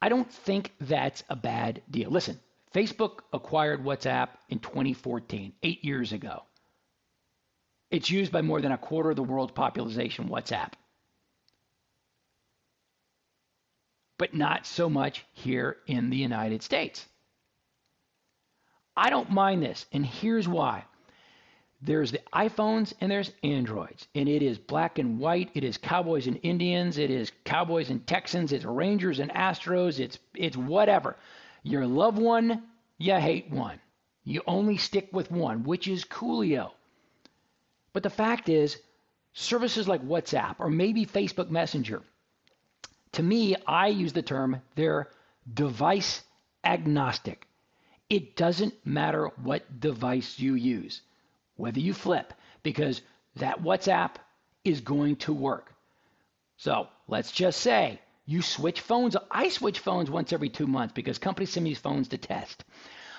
[0.00, 2.10] I don't think that's a bad deal.
[2.10, 2.38] Listen,
[2.72, 6.42] Facebook acquired WhatsApp in 2014, eight years ago.
[7.90, 10.72] It's used by more than a quarter of the world's population, WhatsApp.
[14.18, 17.06] But not so much here in the United States.
[18.96, 20.84] I don't mind this, and here's why.
[21.80, 25.50] There's the iPhones and there's Androids, and it is black and white.
[25.54, 26.98] It is Cowboys and Indians.
[26.98, 28.52] It is Cowboys and Texans.
[28.52, 30.00] It's Rangers and Astros.
[30.00, 31.16] It's it's whatever.
[31.62, 32.64] You love one,
[32.98, 33.80] you hate one.
[34.24, 36.72] You only stick with one, which is Coolio.
[37.92, 38.78] But the fact is,
[39.32, 42.02] services like WhatsApp or maybe Facebook Messenger,
[43.12, 45.08] to me, I use the term they're
[45.52, 46.22] device
[46.64, 47.46] agnostic.
[48.10, 51.02] It doesn't matter what device you use,
[51.56, 52.32] whether you flip,
[52.62, 53.00] because
[53.36, 54.12] that WhatsApp
[54.64, 55.72] is going to work.
[56.56, 59.16] So let's just say you switch phones.
[59.30, 62.64] I switch phones once every two months because companies send me phones to test.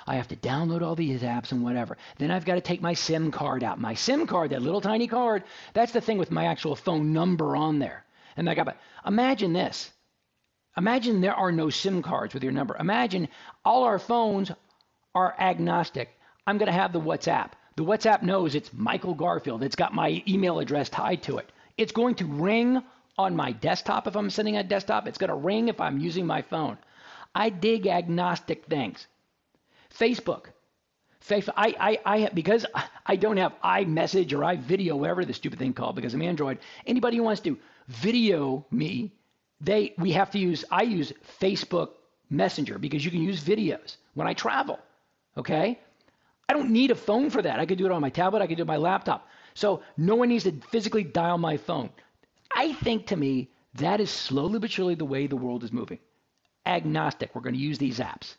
[0.08, 1.98] I have to download all these apps and whatever.
[2.18, 3.80] Then I've got to take my SIM card out.
[3.80, 5.44] My SIM card, that little tiny card,
[5.74, 8.06] that's the thing with my actual phone number on there.
[8.38, 9.92] And I got, but imagine this.
[10.78, 12.76] Imagine there are no SIM cards with your number.
[12.80, 13.28] Imagine
[13.66, 14.52] all our phones
[15.14, 16.10] are agnostic.
[16.48, 17.52] I'm going to have the WhatsApp.
[17.76, 19.64] The WhatsApp knows it's Michael Garfield.
[19.64, 21.52] It's got my email address tied to it.
[21.78, 22.82] It's going to ring
[23.18, 25.08] on my desktop if I'm sitting at desktop.
[25.08, 26.78] It's going to ring if I'm using my phone.
[27.36, 29.06] I dig agnostic things.
[29.98, 30.46] Facebook.
[31.28, 32.66] Facebook I, I, I, because
[33.06, 36.60] I don't have iMessage or iVideo, whatever the stupid thing called, because I'm Android.
[36.86, 39.12] Anybody who wants to video me,
[39.62, 40.64] they we have to use.
[40.72, 41.12] I use
[41.42, 41.90] Facebook
[42.30, 44.80] Messenger because you can use videos when I travel.
[45.38, 45.80] Okay,
[46.48, 47.60] I don't need a phone for that.
[47.60, 49.28] I could do it on my tablet, I could do it on my laptop.
[49.54, 51.90] So no one needs to physically dial my phone.
[52.52, 56.00] I think to me, that is slowly but surely the way the world is moving.
[56.66, 57.36] Agnostic.
[57.36, 58.36] We're going to use these apps.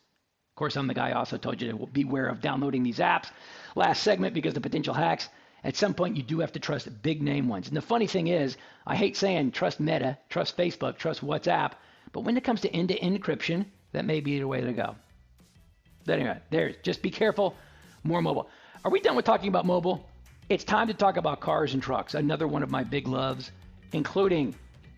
[0.61, 3.31] Of course, I'm the guy also told you to beware of downloading these apps.
[3.77, 5.31] Last segment because the potential hacks.
[5.65, 7.69] At some point, you do have to trust big name ones.
[7.69, 11.73] And the funny thing is, I hate saying trust Meta, trust Facebook, trust WhatsApp,
[12.13, 14.75] but when it comes to end to end encryption, that may be the way to
[14.75, 14.97] go.
[16.05, 16.75] But anyway, there.
[16.83, 17.57] Just be careful.
[18.05, 18.51] More mobile.
[18.85, 20.07] Are we done with talking about mobile?
[20.51, 23.51] It's time to talk about cars and trucks, another one of my big loves,
[23.95, 24.55] including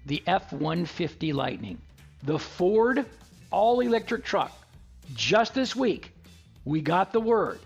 [0.07, 1.79] the F 150 Lightning,
[2.25, 3.07] the Ford
[3.53, 4.59] all electric truck.
[5.15, 6.13] Just this week,
[6.65, 7.59] we got the word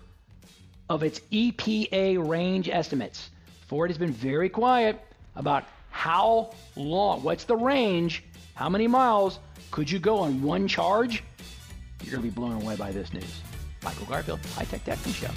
[0.89, 3.29] of its EPA range estimates.
[3.67, 4.99] Ford has been very quiet
[5.35, 8.23] about how long, what's the range,
[8.53, 9.39] how many miles
[9.71, 11.23] could you go on one charge?
[12.03, 13.41] You're going to be blown away by this news.
[13.83, 15.29] Michael Garfield, High Tech Texan Show.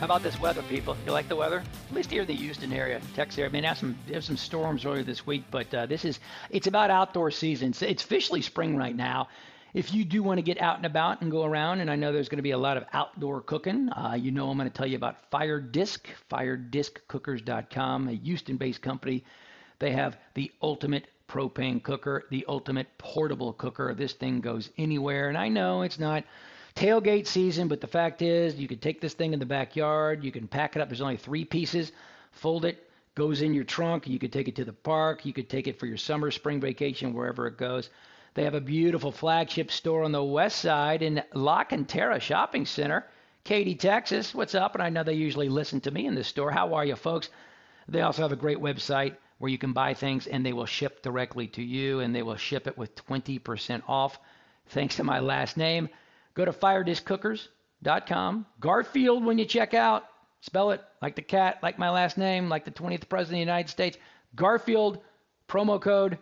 [0.00, 0.96] How about this weather, people?
[1.04, 1.62] You like the weather?
[1.90, 3.50] At least here in the Houston area, Texas area.
[3.50, 6.66] I mean, have some have some storms earlier this week, but uh, this is it's
[6.66, 7.68] about outdoor season.
[7.68, 9.28] It's, it's officially spring right now.
[9.74, 12.14] If you do want to get out and about and go around, and I know
[12.14, 14.74] there's going to be a lot of outdoor cooking, uh, you know I'm going to
[14.74, 19.22] tell you about Fire Disc, FireDiscCookers.com, a Houston-based company.
[19.80, 23.94] They have the ultimate propane cooker, the ultimate portable cooker.
[23.94, 26.24] This thing goes anywhere, and I know it's not
[26.74, 30.32] tailgate season, but the fact is, you could take this thing in the backyard, you
[30.32, 30.88] can pack it up.
[30.88, 31.92] There's only three pieces,
[32.32, 34.06] fold it, goes in your trunk.
[34.06, 36.60] You could take it to the park, you could take it for your summer, spring
[36.60, 37.90] vacation, wherever it goes.
[38.34, 43.04] They have a beautiful flagship store on the west side in LaCenterra Shopping Center,
[43.42, 44.34] Katy, Texas.
[44.34, 44.74] What's up?
[44.74, 46.50] And I know they usually listen to me in this store.
[46.50, 47.28] How are you, folks?
[47.88, 51.02] They also have a great website where you can buy things and they will ship
[51.02, 54.18] directly to you and they will ship it with 20% off.
[54.68, 55.88] Thanks to my last name.
[56.34, 58.46] Go to firedisccookers.com.
[58.60, 60.04] Garfield when you check out.
[60.42, 63.52] Spell it like the cat, like my last name, like the 20th president of the
[63.52, 63.98] United States.
[64.34, 65.00] Garfield
[65.48, 66.18] promo code.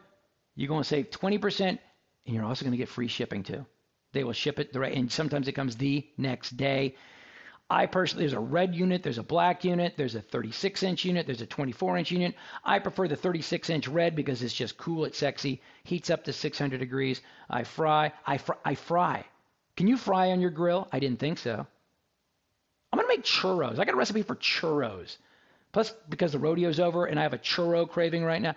[0.56, 1.78] You're going to save 20%
[2.28, 3.64] and you're also going to get free shipping too.
[4.12, 6.96] They will ship it direct, and sometimes it comes the next day.
[7.70, 11.26] I personally, there's a red unit, there's a black unit, there's a 36 inch unit,
[11.26, 12.34] there's a 24 inch unit.
[12.64, 16.32] I prefer the 36 inch red because it's just cool, it's sexy, heats up to
[16.32, 17.20] 600 degrees.
[17.50, 19.24] I fry, I fry, I fry.
[19.78, 20.88] Can you fry on your grill?
[20.90, 21.64] I didn't think so.
[22.92, 23.78] I'm gonna make churros.
[23.78, 25.16] I got a recipe for churros.
[25.70, 28.56] Plus, because the rodeo's over and I have a churro craving right now,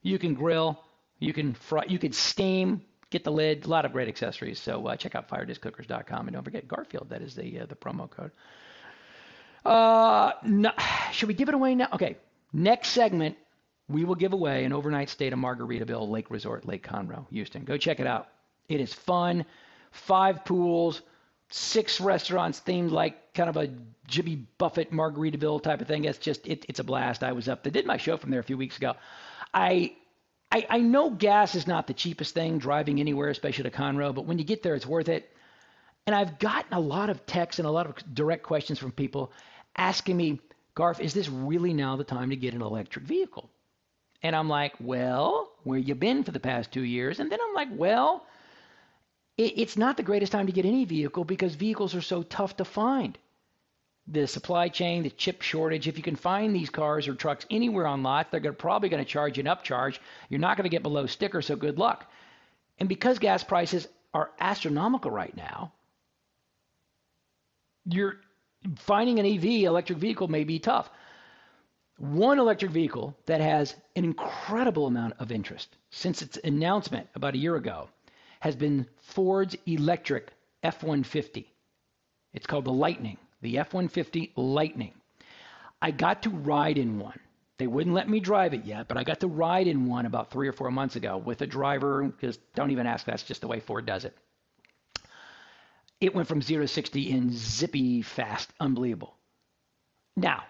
[0.00, 0.82] you can grill,
[1.18, 3.66] you can fry, you can steam, get the lid.
[3.66, 4.58] A lot of great accessories.
[4.58, 7.10] So uh, check out firedisccookers.com and don't forget Garfield.
[7.10, 8.30] That is the uh, the promo code.
[9.66, 10.70] Uh, no,
[11.12, 11.88] should we give it away now?
[11.92, 12.16] Okay.
[12.54, 13.36] Next segment,
[13.90, 17.64] we will give away an overnight stay to Margaritaville Lake Resort, Lake Conroe, Houston.
[17.64, 18.28] Go check it out.
[18.70, 19.44] It is fun.
[19.92, 21.02] Five pools,
[21.48, 23.70] six restaurants themed like kind of a
[24.08, 26.04] Jimmy Buffett Margaritaville type of thing.
[26.04, 27.22] It's just it, it's a blast.
[27.22, 27.62] I was up.
[27.62, 28.94] They did my show from there a few weeks ago.
[29.54, 29.92] I
[30.50, 34.26] I, I know gas is not the cheapest thing driving anywhere, especially to Conroe, but
[34.26, 35.30] when you get there, it's worth it.
[36.06, 39.32] And I've gotten a lot of texts and a lot of direct questions from people
[39.76, 40.40] asking me,
[40.76, 43.48] Garf, is this really now the time to get an electric vehicle?
[44.22, 47.18] And I'm like, well, where you been for the past two years?
[47.18, 48.26] And then I'm like, well,
[49.36, 52.56] it, it's not the greatest time to get any vehicle because vehicles are so tough
[52.56, 53.18] to find
[54.06, 55.86] the supply chain, the chip shortage.
[55.86, 59.04] If you can find these cars or trucks anywhere on lots, they're gonna, probably going
[59.04, 59.98] to charge an upcharge.
[60.28, 62.10] You're not going to get below sticker, so good luck.
[62.78, 65.72] And because gas prices are astronomical right now,
[67.84, 68.16] you're
[68.76, 70.90] finding an EV electric vehicle may be tough.
[71.98, 77.38] One electric vehicle that has an incredible amount of interest since its announcement about a
[77.38, 77.88] year ago
[78.42, 80.32] has been Ford's electric
[80.62, 81.50] F 150.
[82.34, 84.94] It's called the Lightning the F 150 Lightning.
[85.82, 87.18] I got to ride in one.
[87.58, 90.30] They wouldn't let me drive it yet, but I got to ride in one about
[90.30, 93.48] three or four months ago with a driver, because don't even ask, that's just the
[93.48, 94.16] way Ford does it.
[96.00, 99.14] It went from 0 to 60 in zippy fast, unbelievable.
[100.16, 100.44] Now,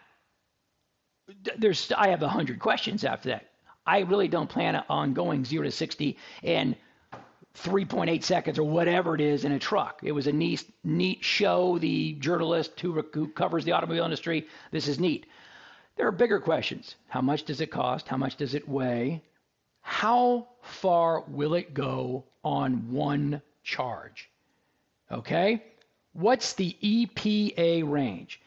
[1.58, 3.48] there's I have a hundred questions after that.
[3.86, 6.76] I really don't plan on going 0 to 60 and
[7.54, 10.00] 3.8 seconds or whatever it is in a truck.
[10.02, 11.78] It was a neat, neat show.
[11.78, 15.26] The journalist who, who covers the automobile industry, this is neat.
[15.96, 16.94] There are bigger questions.
[17.08, 18.08] How much does it cost?
[18.08, 19.22] How much does it weigh?
[19.82, 24.30] How far will it go on one charge?
[25.10, 25.62] Okay?
[26.14, 28.40] What's the EPA range?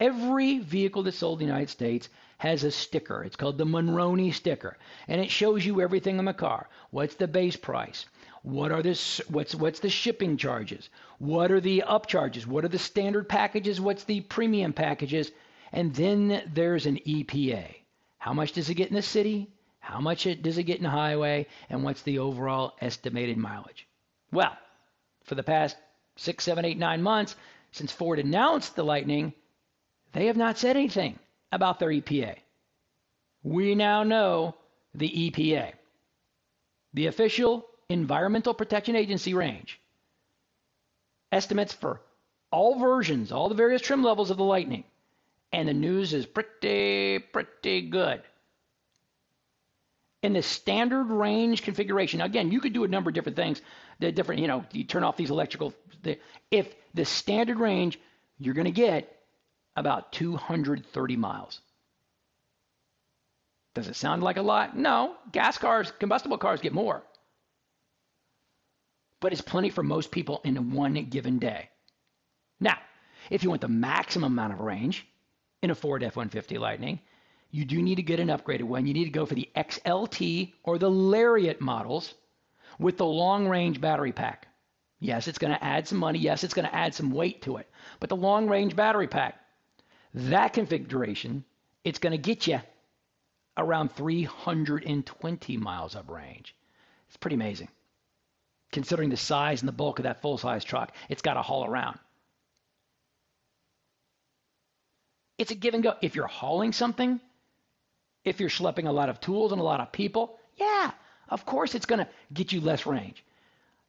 [0.00, 2.08] Every vehicle that's sold in the United States
[2.40, 3.22] has a sticker.
[3.22, 4.78] It's called the Monroney sticker.
[5.08, 6.70] And it shows you everything on the car.
[6.90, 8.06] What's the base price?
[8.42, 9.20] What are this?
[9.28, 10.88] What's what's the shipping charges?
[11.18, 12.46] What are the upcharges?
[12.46, 13.78] What are the standard packages?
[13.78, 15.30] What's the premium packages?
[15.70, 17.74] And then there's an EPA.
[18.16, 19.50] How much does it get in the city?
[19.80, 21.46] How much it, does it get in the highway?
[21.68, 23.86] And what's the overall estimated mileage?
[24.32, 24.56] Well,
[25.24, 25.76] for the past
[26.16, 27.36] six, seven, eight, nine months
[27.72, 29.34] since Ford announced the Lightning,
[30.12, 31.18] they have not said anything
[31.52, 32.36] about their EPA.
[33.42, 34.54] We now know
[34.94, 35.72] the EPA,
[36.94, 39.80] the official Environmental Protection Agency range.
[41.32, 42.00] Estimates for
[42.50, 44.84] all versions, all the various trim levels of the Lightning.
[45.52, 48.22] And the news is pretty, pretty good.
[50.22, 53.62] In the standard range configuration, again, you could do a number of different things.
[54.00, 55.72] The different, you know, you turn off these electrical.
[56.02, 56.18] The,
[56.50, 57.98] if the standard range,
[58.38, 59.19] you're going to get
[59.76, 61.60] about 230 miles.
[63.74, 64.76] Does it sound like a lot?
[64.76, 65.14] No.
[65.32, 67.02] Gas cars, combustible cars get more.
[69.20, 71.68] But it's plenty for most people in one given day.
[72.58, 72.78] Now,
[73.30, 75.06] if you want the maximum amount of range
[75.62, 77.00] in a Ford F 150 Lightning,
[77.50, 78.86] you do need to get an upgraded one.
[78.86, 82.14] You need to go for the XLT or the Lariat models
[82.78, 84.46] with the long range battery pack.
[85.00, 86.18] Yes, it's going to add some money.
[86.18, 87.68] Yes, it's going to add some weight to it.
[88.00, 89.39] But the long range battery pack,
[90.14, 91.44] that configuration,
[91.84, 92.60] it's going to get you
[93.56, 96.54] around 320 miles of range.
[97.08, 97.68] It's pretty amazing.
[98.72, 101.64] Considering the size and the bulk of that full size truck, it's got to haul
[101.64, 101.98] around.
[105.38, 105.94] It's a give and go.
[106.02, 107.20] If you're hauling something,
[108.24, 110.90] if you're schlepping a lot of tools and a lot of people, yeah,
[111.28, 113.24] of course it's going to get you less range.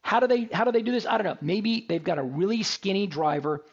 [0.01, 1.05] How do they how do they do this?
[1.05, 1.37] I don't know.
[1.41, 3.63] Maybe they've got a really skinny driver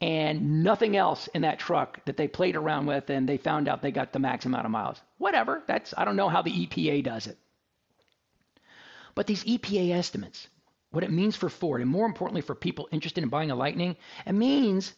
[0.00, 3.82] and nothing else in that truck that they played around with and they found out
[3.82, 5.00] they got the max amount of miles.
[5.18, 5.62] Whatever.
[5.66, 7.38] That's I don't know how the EPA does it.
[9.14, 10.48] But these EPA estimates,
[10.90, 13.96] what it means for Ford and more importantly for people interested in buying a Lightning,
[14.26, 14.92] it means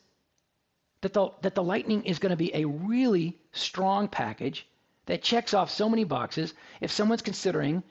[1.03, 4.67] that the that the Lightning is going to be a really strong package
[5.07, 7.83] that checks off so many boxes if someone's considering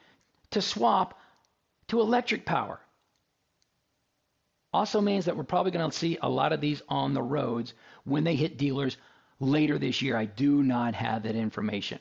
[0.50, 1.18] to swap
[1.88, 2.80] to electric power.
[4.76, 7.72] Also means that we're probably going to see a lot of these on the roads
[8.04, 8.98] when they hit dealers
[9.40, 10.18] later this year.
[10.18, 11.98] I do not have that information.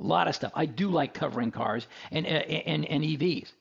[0.00, 0.50] A lot of stuff.
[0.54, 3.52] I do like covering cars and, uh, and, and EVs.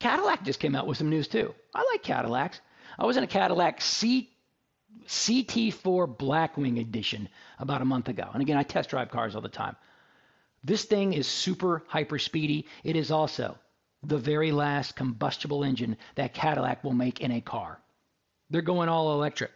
[0.00, 1.54] Cadillac just came out with some news too.
[1.74, 2.60] I like Cadillacs.
[2.98, 4.28] I was in a Cadillac C,
[5.06, 8.28] CT4 Blackwing edition about a month ago.
[8.34, 9.76] And again, I test drive cars all the time.
[10.62, 12.66] This thing is super hyper speedy.
[12.84, 13.56] It is also
[14.02, 17.80] the very last combustible engine that Cadillac will make in a car.
[18.50, 19.50] They're going all electric.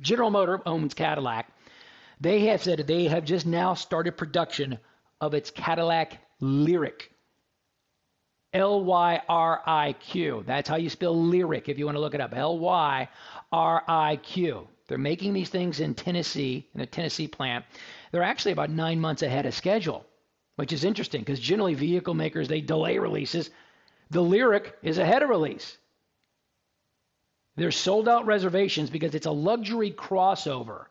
[0.00, 1.48] General Motor owns Cadillac.
[2.20, 4.78] They have said they have just now started production
[5.20, 7.02] of its Cadillac LYRIQ.
[8.52, 10.42] L Y R I Q.
[10.46, 12.32] That's how you spell lyric if you want to look it up.
[12.34, 13.08] L Y
[13.52, 14.66] R I Q.
[14.88, 17.64] They're making these things in Tennessee, in a Tennessee plant.
[18.12, 20.06] They're actually about nine months ahead of schedule,
[20.56, 23.50] which is interesting because generally vehicle makers they delay releases.
[24.10, 25.76] The LYRIQ is ahead of release.
[27.56, 30.86] There's sold out reservations because it's a luxury crossover.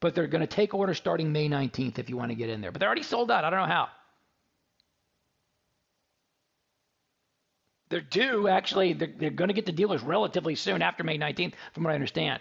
[0.00, 2.60] But they're going to take orders starting May 19th if you want to get in
[2.60, 2.70] there.
[2.70, 3.44] But they're already sold out.
[3.44, 3.88] I don't know how.
[7.88, 11.54] They're due, actually, they're, they're going to get the dealers relatively soon after May 19th,
[11.72, 12.40] from what I understand.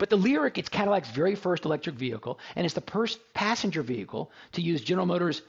[0.00, 4.32] But the LYRIQ, it's Cadillac's very first electric vehicle, and it's the first passenger vehicle
[4.52, 5.42] to use General Motors'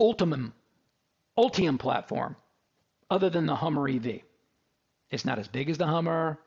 [0.00, 0.52] Ultium,
[1.36, 2.36] Ultium platform,
[3.10, 4.20] other than the Hummer EV.
[5.10, 6.38] It's not as big as the Hummer.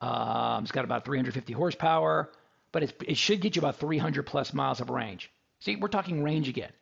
[0.00, 2.30] Um, it's got about 350 horsepower,
[2.72, 5.30] but it should get you about 300 plus miles of range.
[5.60, 6.72] See, we're talking range again.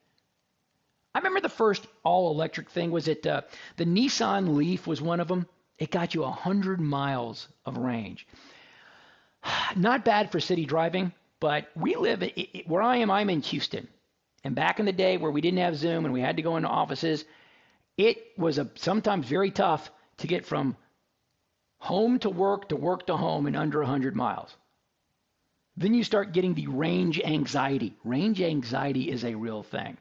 [1.16, 3.40] I remember the first all electric thing was it uh,
[3.76, 5.48] the Nissan Leaf was one of them.
[5.80, 8.24] It got you 100 miles of range.
[9.76, 13.10] Not bad for city driving, but we live it, it, where I am.
[13.10, 13.88] I'm in Houston,
[14.44, 16.56] and back in the day where we didn't have Zoom and we had to go
[16.56, 17.24] into offices,
[17.96, 20.76] it was a, sometimes very tough to get from
[21.78, 24.56] home to work to work to home in under 100 miles.
[25.76, 27.94] Then you start getting the range anxiety.
[28.02, 29.98] Range anxiety is a real thing.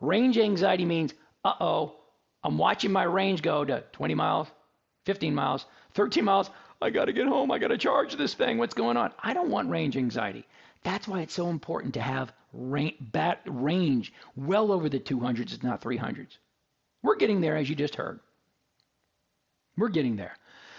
[0.00, 1.14] Range anxiety means,
[1.44, 1.96] uh oh,
[2.44, 4.48] I'm watching my range go to 20 miles,
[5.06, 5.64] 15 miles,
[5.94, 6.50] 13 miles.
[6.80, 7.50] I got to get home.
[7.50, 8.58] I got to charge this thing.
[8.58, 9.12] What's going on?
[9.20, 10.46] I don't want range anxiety.
[10.84, 16.38] That's why it's so important to have range, well over the 200s, if not 300s.
[17.02, 18.20] We're getting there, as you just heard.
[19.76, 20.36] We're getting there.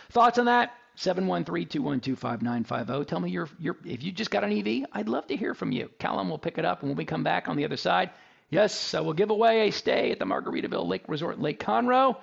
[0.10, 0.74] Thoughts on that?
[0.98, 3.08] 713-212-5950.
[3.08, 5.72] Tell me your your if you just got an EV, I'd love to hear from
[5.72, 5.90] you.
[5.98, 8.10] Callum will pick it up and when we come back on the other side,
[8.50, 12.18] yes, I will give away a stay at the Margaritaville Lake Resort Lake Conroe.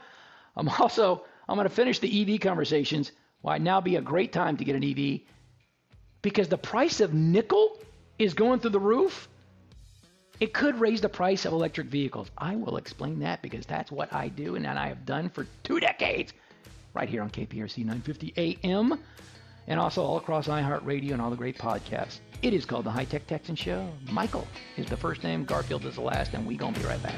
[0.57, 3.13] I'm also I'm going to finish the EV conversations.
[3.47, 5.21] Why now be a great time to get an EV
[6.21, 7.79] because the price of nickel
[8.19, 9.29] is going through the roof.
[10.41, 12.29] It could raise the price of electric vehicles.
[12.37, 15.47] I will explain that because that's what I do and that I have done for
[15.63, 16.33] two decades
[16.93, 18.99] right here on KPRC 950 AM
[19.69, 22.19] and also all across iHeartRadio and all the great podcasts.
[22.43, 23.89] It is called the High Tech Texan Show.
[24.11, 27.15] Michael is the first name, Garfield is the last, and we to be right back.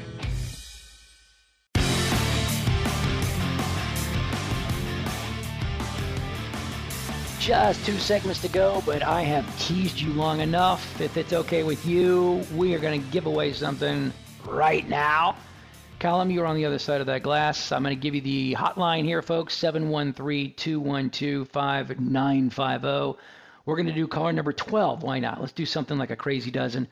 [7.49, 11.01] Just two segments to go, but I have teased you long enough.
[11.01, 14.13] If it's okay with you, we are going to give away something
[14.45, 15.35] right now.
[15.97, 17.71] Callum, you're on the other side of that glass.
[17.71, 23.19] I'm going to give you the hotline here, folks 713 212 5950.
[23.65, 25.01] We're going to do caller number 12.
[25.01, 25.41] Why not?
[25.41, 26.87] Let's do something like a crazy dozen.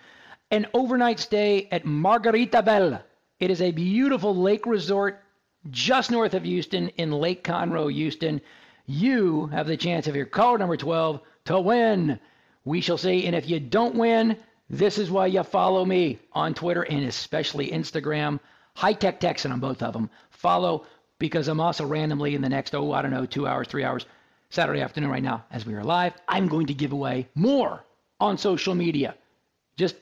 [0.49, 3.03] An overnight stay at Margarita Margaritaville.
[3.39, 5.23] It is a beautiful lake resort
[5.69, 8.41] just north of Houston in Lake Conroe, Houston.
[8.87, 12.19] You have the chance of your caller number 12 to win.
[12.63, 13.25] We shall see.
[13.25, 14.37] And if you don't win,
[14.69, 18.39] this is why you follow me on Twitter and especially Instagram.
[18.75, 20.09] High Tech Texan on both of them.
[20.29, 20.85] Follow
[21.19, 24.05] because I'm also randomly in the next, oh, I don't know, two hours, three hours,
[24.51, 26.13] Saturday afternoon right now as we are live.
[26.27, 27.83] I'm going to give away more
[28.21, 29.15] on social media.
[29.75, 29.95] Just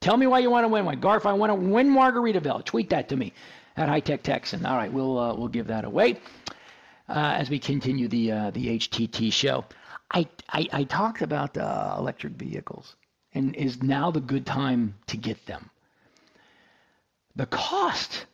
[0.00, 1.00] tell me why you want to win one.
[1.00, 2.64] Garf, I want to win Margaritaville.
[2.64, 3.32] Tweet that to me
[3.76, 4.66] at High Tech Texan.
[4.66, 6.18] All right, we'll uh, we'll give that away
[7.08, 9.64] as we continue the uh, the HTT show.
[10.10, 12.94] I, I, I talked about uh, electric vehicles,
[13.32, 15.70] and is now the good time to get them?
[17.36, 18.26] The cost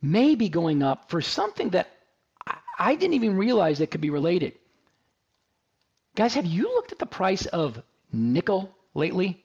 [0.00, 1.88] may be going up for something that
[2.78, 4.54] I, didn't even realize that could be related.
[6.14, 7.82] Guys, have you looked at the price of
[8.12, 9.44] nickel lately?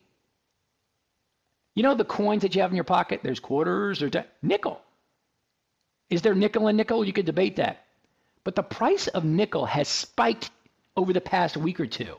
[1.74, 3.22] You know the coins that you have in your pocket?
[3.24, 4.10] There's quarters or
[4.42, 4.82] nickel.
[6.10, 7.04] Is there nickel and nickel?
[7.04, 7.85] You could debate that.
[8.46, 10.52] But the price of nickel has spiked
[10.96, 12.16] over the past week or two.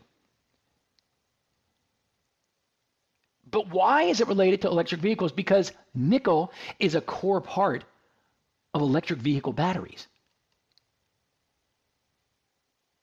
[3.51, 5.33] But why is it related to electric vehicles?
[5.33, 7.85] Because nickel is a core part
[8.75, 10.09] of electric vehicle batteries.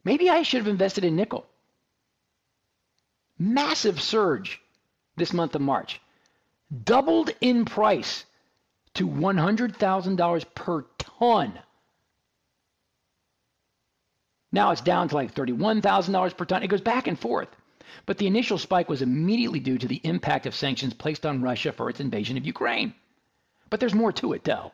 [0.04, 1.48] Maybe I should have invested in nickel.
[3.40, 4.62] Massive surge
[5.16, 6.02] this month of March.
[6.84, 8.26] Doubled in price
[8.96, 11.60] to $100,000 per ton.
[14.54, 16.64] Now it's down to like $31,000 per ton.
[16.64, 17.50] It goes back and forth.
[18.06, 21.72] But the initial spike was immediately due to the impact of sanctions placed on Russia
[21.72, 22.94] for its invasion of Ukraine.
[23.72, 24.72] But there's more to it, though.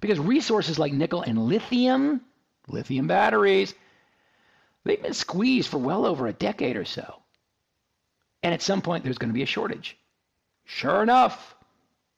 [0.00, 2.22] Because resources like nickel and lithium,
[2.66, 3.72] lithium batteries,
[4.82, 7.22] they've been squeezed for well over a decade or so.
[8.42, 9.96] And at some point, there's going to be a shortage.
[10.64, 11.54] Sure enough,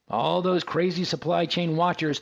[0.09, 2.21] all those crazy supply chain watchers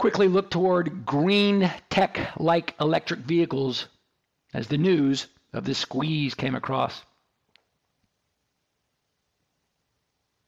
[0.00, 3.86] quickly look toward green tech like electric vehicles
[4.54, 7.04] as the news of this squeeze came across.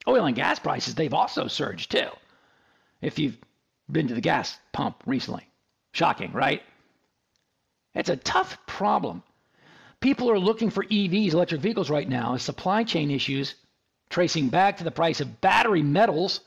[0.08, 2.08] Oil and gas prices, they've also surged too.
[3.02, 3.36] If you've
[3.90, 5.46] been to the gas pump recently,
[5.92, 6.62] shocking, right?
[7.94, 9.22] It's a tough problem.
[10.00, 13.54] People are looking for EVs, electric vehicles, right now as supply chain issues,
[14.08, 16.40] tracing back to the price of battery metals,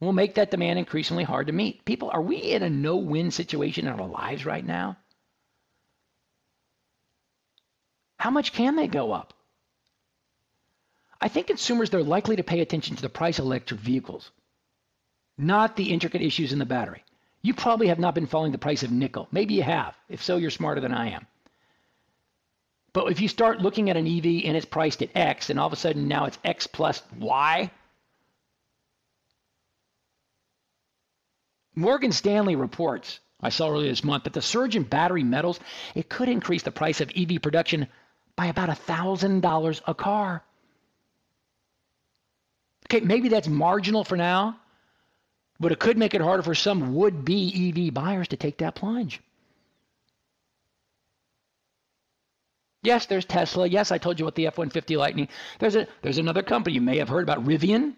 [0.00, 1.84] will make that demand increasingly hard to meet.
[1.84, 4.96] People, are we in a no win situation in our lives right now?
[8.18, 9.34] How much can they go up?
[11.20, 14.30] I think consumers they're likely to pay attention to the price of electric vehicles,
[15.36, 17.02] not the intricate issues in the battery.
[17.42, 19.28] You probably have not been following the price of nickel.
[19.32, 19.96] Maybe you have.
[20.08, 21.26] If so, you're smarter than I am.
[22.92, 25.66] But if you start looking at an EV and it's priced at X and all
[25.66, 27.70] of a sudden now it's X plus Y,
[31.74, 35.60] Morgan Stanley reports, I saw earlier this month, that the surge in battery metals,
[35.94, 37.86] it could increase the price of EV production
[38.36, 40.44] by about $1,000 a car.
[42.86, 44.58] Okay, maybe that's marginal for now,
[45.60, 48.74] but it could make it harder for some would be EV buyers to take that
[48.74, 49.20] plunge.
[52.82, 53.66] Yes, there's Tesla.
[53.66, 55.28] Yes, I told you about the F-150 Lightning.
[55.58, 57.94] There's a there's another company you may have heard about, Rivian.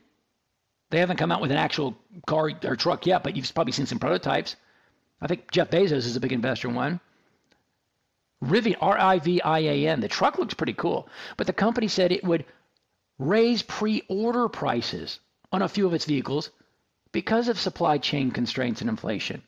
[0.91, 3.87] They haven't come out with an actual car or truck yet, but you've probably seen
[3.87, 4.57] some prototypes.
[5.21, 7.01] I think Jeff Bezos is a big investor in one.
[8.45, 10.01] Rivian, R-I-V-I-A-N.
[10.01, 12.45] The truck looks pretty cool, but the company said it would
[13.19, 15.21] raise pre-order prices
[15.53, 16.51] on a few of its vehicles
[17.13, 19.43] because of supply chain constraints and inflation.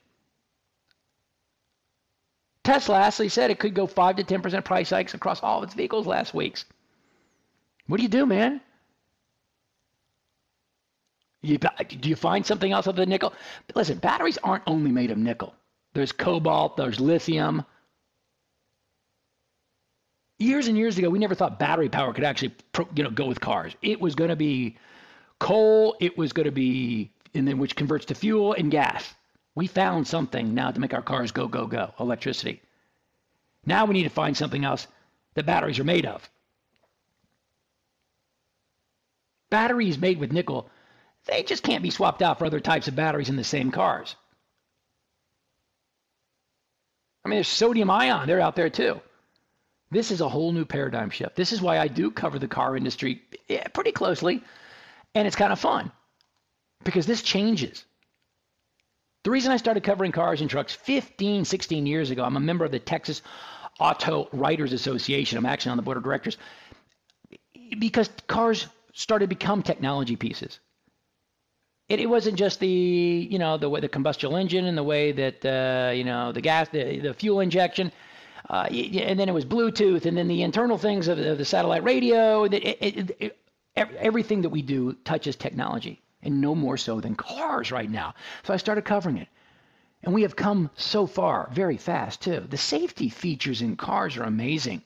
[2.63, 5.75] Tesla actually said it could go 5 to 10% price hikes across all of its
[5.75, 6.63] vehicles last week.
[7.87, 8.61] What do you do, man?
[11.43, 13.35] You, do you find something else other than nickel?
[13.75, 15.55] Listen, batteries aren't only made of nickel.
[15.93, 17.65] There's cobalt, there's lithium.
[20.39, 22.55] Years and years ago, we never thought battery power could actually,
[22.95, 23.75] you know, go with cars.
[23.83, 24.77] It was going to be
[25.41, 25.97] coal.
[26.01, 29.13] It was going to be, and then which converts to fuel and gas.
[29.55, 31.93] We found something now to make our cars go, go, go.
[31.99, 32.63] Electricity.
[33.67, 34.87] Now we need to find something else
[35.35, 36.29] that batteries are made of.
[39.51, 40.71] Batteries made with nickel,
[41.27, 44.17] they just can't be swapped out for other types of batteries in the same cars.
[47.25, 49.01] I mean, there's sodium ion, they're out there too.
[49.91, 51.37] This is a whole new paradigm shift.
[51.37, 54.43] This is why I do cover the car industry eh, pretty closely,
[55.15, 55.93] and it's kind of fun
[56.83, 57.85] because this changes.
[59.25, 62.65] The reason I started covering cars and trucks 15, 16 years ago, I'm a member
[62.65, 63.23] of the Texas
[63.79, 65.39] Auto Writers Association.
[65.39, 66.39] I'm actually on the board of directors
[67.79, 70.59] because cars started to become technology pieces.
[71.89, 75.13] It, it wasn't just the you know the way the combustion engine and the way
[75.13, 77.93] that uh, you know the gas the, the fuel injection.
[78.51, 81.85] Uh, and then it was Bluetooth, and then the internal things of, of the satellite
[81.85, 82.45] radio.
[82.45, 83.39] It, it, it,
[83.75, 88.15] everything that we do touches technology, and no more so than cars right now.
[88.43, 89.29] So I started covering it.
[90.03, 92.41] And we have come so far very fast, too.
[92.51, 94.83] The safety features in cars are amazing.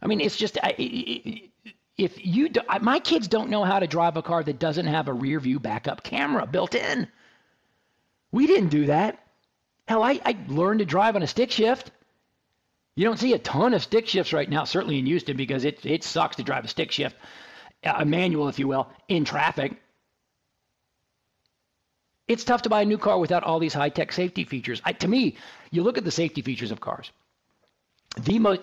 [0.00, 1.50] I mean, it's just, I,
[1.98, 5.08] if you do, my kids don't know how to drive a car that doesn't have
[5.08, 7.08] a rear view backup camera built in.
[8.32, 9.18] We didn't do that.
[9.88, 11.90] Hell, I, I learned to drive on a stick shift.
[12.96, 15.84] You don't see a ton of stick shifts right now, certainly in Houston, because it,
[15.86, 17.16] it sucks to drive a stick shift,
[17.84, 19.76] uh, a manual, if you will, in traffic.
[22.28, 24.82] It's tough to buy a new car without all these high tech safety features.
[24.84, 25.36] I, to me,
[25.70, 27.10] you look at the safety features of cars
[28.16, 28.62] the most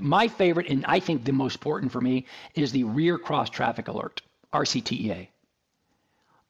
[0.00, 3.88] my favorite and I think the most important for me is the rear cross traffic
[3.88, 4.22] alert
[4.52, 5.28] RCTEA.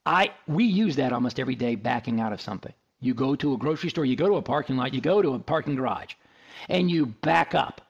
[0.04, 2.72] I we use that almost every day backing out of something.
[3.00, 5.34] You go to a grocery store, you go to a parking lot, you go to
[5.34, 6.14] a parking garage,
[6.68, 7.80] and you back up.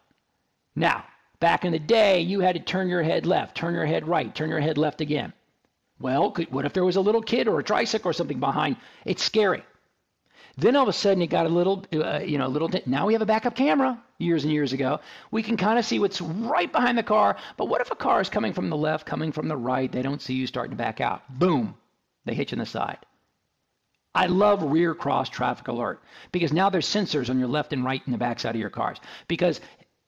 [0.75, 1.05] Now,
[1.41, 4.35] back in the day, you had to turn your head left, turn your head right,
[4.35, 5.33] turn your head left again.
[6.01, 8.77] Well, could, what if there was a little kid or a tricycle or something behind?
[9.05, 9.63] It's scary.
[10.57, 12.71] Then all of a sudden it got a little, uh, you know, a little.
[12.87, 14.03] Now we have a backup camera.
[14.19, 15.01] Years and years ago,
[15.33, 17.37] we can kind of see what's right behind the car.
[17.57, 19.91] But what if a car is coming from the left, coming from the right?
[19.91, 21.23] They don't see you starting to back out.
[21.41, 21.75] Boom,
[22.25, 22.99] they hit you in the side.
[24.15, 28.03] I love rear cross traffic alert because now there's sensors on your left and right
[28.05, 28.99] and the backside of your cars.
[29.27, 29.61] Because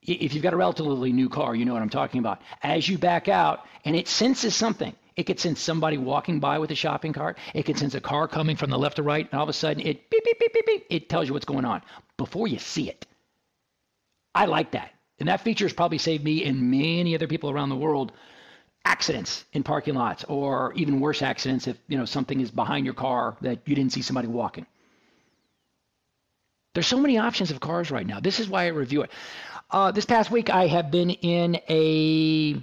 [0.03, 2.43] if you've got a relatively new car, you know what I'm talking about.
[2.63, 6.71] As you back out and it senses something, it could sense somebody walking by with
[6.71, 7.39] a shopping cart.
[7.55, 9.53] It could sense a car coming from the left to right, and all of a
[9.53, 10.87] sudden it beep beep beep beep beep.
[10.91, 11.83] It tells you what's going on
[12.17, 13.07] before you see it.
[14.35, 14.91] I like that,
[15.21, 18.13] and that feature has probably saved me and many other people around the world
[18.85, 22.95] accidents in parking lots, or even worse accidents if you know something is behind your
[22.95, 24.67] car that you didn't see somebody walking.
[26.75, 28.19] There's so many options of cars right now.
[28.19, 29.13] This is why I review it.
[29.71, 32.61] Uh, this past week, I have been in a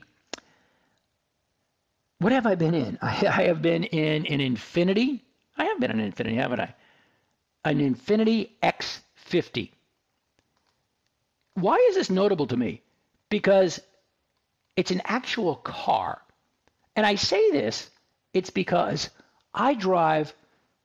[2.21, 2.99] what have I been in?
[3.01, 5.21] I, I have been in an Infiniti.
[5.57, 6.73] I have been in an Infiniti, haven't I?
[7.65, 9.71] An Infiniti X50.
[11.55, 12.81] Why is this notable to me?
[13.29, 13.79] Because
[14.75, 16.21] it's an actual car.
[16.95, 17.89] And I say this,
[18.33, 19.09] it's because
[19.53, 20.33] I drive,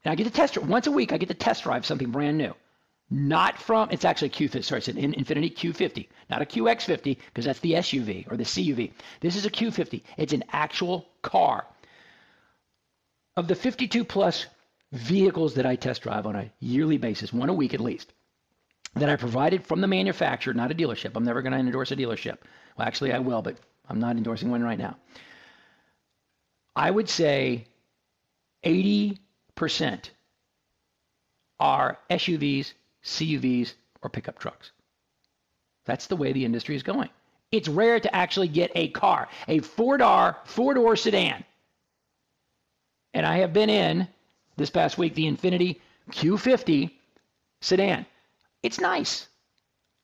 [0.05, 1.13] and I get to test once a week.
[1.13, 2.55] I get to test drive something brand new.
[3.09, 7.61] Not from, it's actually Q50, sorry, it's an Infiniti Q50, not a QX50, because that's
[7.61, 8.93] the SUV or the CUV.
[9.21, 10.03] This is a Q50.
[10.17, 11.67] It's an actual car.
[13.37, 14.47] Of the 52 plus
[14.93, 18.13] vehicles that I test drive on a yearly basis, one a week at least,
[18.95, 21.13] that I provided from the manufacturer, not a dealership.
[21.15, 22.39] I'm never going to endorse a dealership.
[22.77, 23.57] Well, actually, I will, but
[23.89, 24.97] I'm not endorsing one right now.
[26.75, 27.67] I would say
[28.65, 29.19] 80%
[31.61, 32.73] are SUVs,
[33.07, 34.73] CUVs, or pickup trucks.
[35.85, 37.09] That's the way the industry is going.
[37.53, 41.45] It's rare to actually get a car, a four door, four door sedan.
[43.15, 44.09] And I have been in
[44.57, 45.81] this past week the Infiniti
[46.11, 46.91] Q50
[47.61, 48.05] sedan.
[48.63, 49.29] It's nice.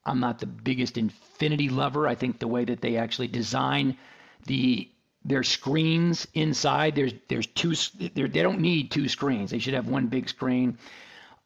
[0.05, 2.07] I'm not the biggest Infiniti lover.
[2.07, 3.96] I think the way that they actually design
[4.46, 4.88] the
[5.24, 9.50] their screens inside there's there's two they don't need two screens.
[9.50, 10.78] They should have one big screen.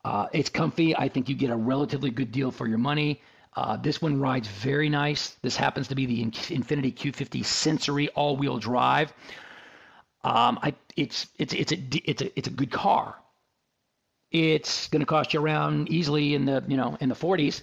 [0.06, 0.96] Uh, it's comfy.
[0.96, 3.20] I think you get a relatively good deal for your money.
[3.56, 5.30] Uh, this one rides very nice.
[5.42, 9.12] This happens to be the Infiniti Q50 Sensory all-wheel drive.
[10.22, 11.78] Um, I, it's it's it's a
[12.08, 13.16] it's a it's a good car.
[14.30, 17.62] it's going to cost you around easily in the you know in the 40s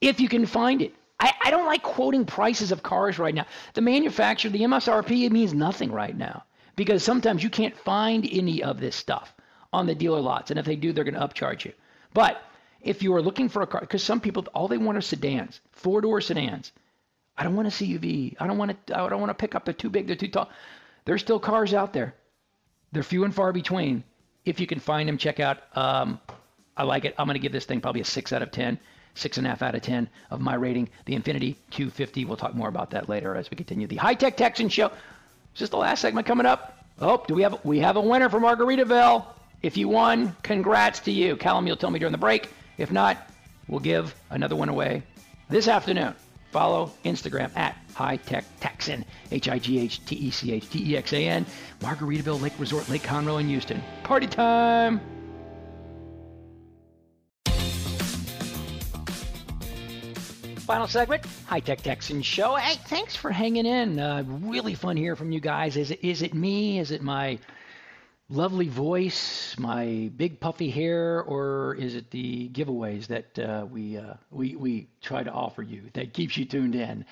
[0.00, 0.94] if you can find it.
[1.20, 3.44] I, I don't like quoting prices of cars right now.
[3.74, 6.44] The manufacturer, the MSRP, it means nothing right now
[6.76, 9.35] because sometimes you can't find any of this stuff
[9.76, 11.72] on the dealer lots, and if they do, they're going to upcharge you.
[12.14, 12.42] But
[12.80, 15.60] if you are looking for a car, because some people all they want are sedans,
[15.72, 16.72] four door sedans.
[17.36, 18.36] I don't want a CUV.
[18.40, 18.98] I don't want to.
[18.98, 19.66] I don't want to pick up.
[19.66, 20.06] They're too big.
[20.06, 20.48] They're too tall.
[21.04, 22.14] There's still cars out there.
[22.92, 24.02] They're few and far between.
[24.46, 25.58] If you can find them, check out.
[25.76, 26.18] Um,
[26.76, 27.14] I like it.
[27.18, 28.78] I'm going to give this thing probably a six out of ten,
[29.14, 30.88] six and a half out of ten of my rating.
[31.04, 32.26] The Infiniti Q50.
[32.26, 34.86] We'll talk more about that later as we continue the High Tech Texan Show.
[34.86, 36.84] Is this the last segment coming up?
[36.98, 39.26] Oh, do we have we have a winner for Margaritaville?
[39.66, 41.34] If you won, congrats to you.
[41.34, 42.50] Callum, you'll tell me during the break.
[42.78, 43.16] If not,
[43.66, 45.02] we'll give another one away
[45.48, 46.14] this afternoon.
[46.52, 50.92] Follow Instagram at High Tech Texan, H I G H T E C H T
[50.92, 51.44] E X A N,
[51.80, 53.82] Margaritaville Lake Resort, Lake Conroe in Houston.
[54.04, 55.00] Party time!
[60.60, 62.54] Final segment, High Tech Texan Show.
[62.54, 63.98] Hey, thanks for hanging in.
[63.98, 65.76] Uh, really fun hearing from you guys.
[65.76, 66.78] Is it, is it me?
[66.78, 67.40] Is it my
[68.28, 74.14] lovely voice, my big puffy hair, or is it the giveaways that uh, we, uh,
[74.30, 77.04] we, we try to offer you that keeps you tuned in?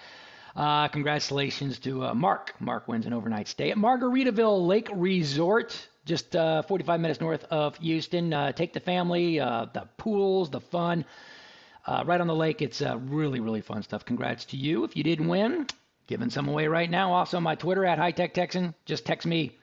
[0.56, 2.54] Uh, congratulations to uh, Mark.
[2.60, 7.76] Mark wins an overnight stay at Margaritaville Lake Resort, just uh, 45 minutes north of
[7.78, 8.32] Houston.
[8.32, 11.04] Uh, take the family, the pools, the fun.
[11.88, 12.62] right on the lake.
[12.62, 14.04] It's really, really fun stuff.
[14.04, 14.84] Congrats to you.
[14.84, 15.66] If you didn't win,
[16.06, 17.12] giving some away right now.
[17.12, 18.74] Also, my Twitter at High Tech Texan.
[18.84, 19.58] Just text me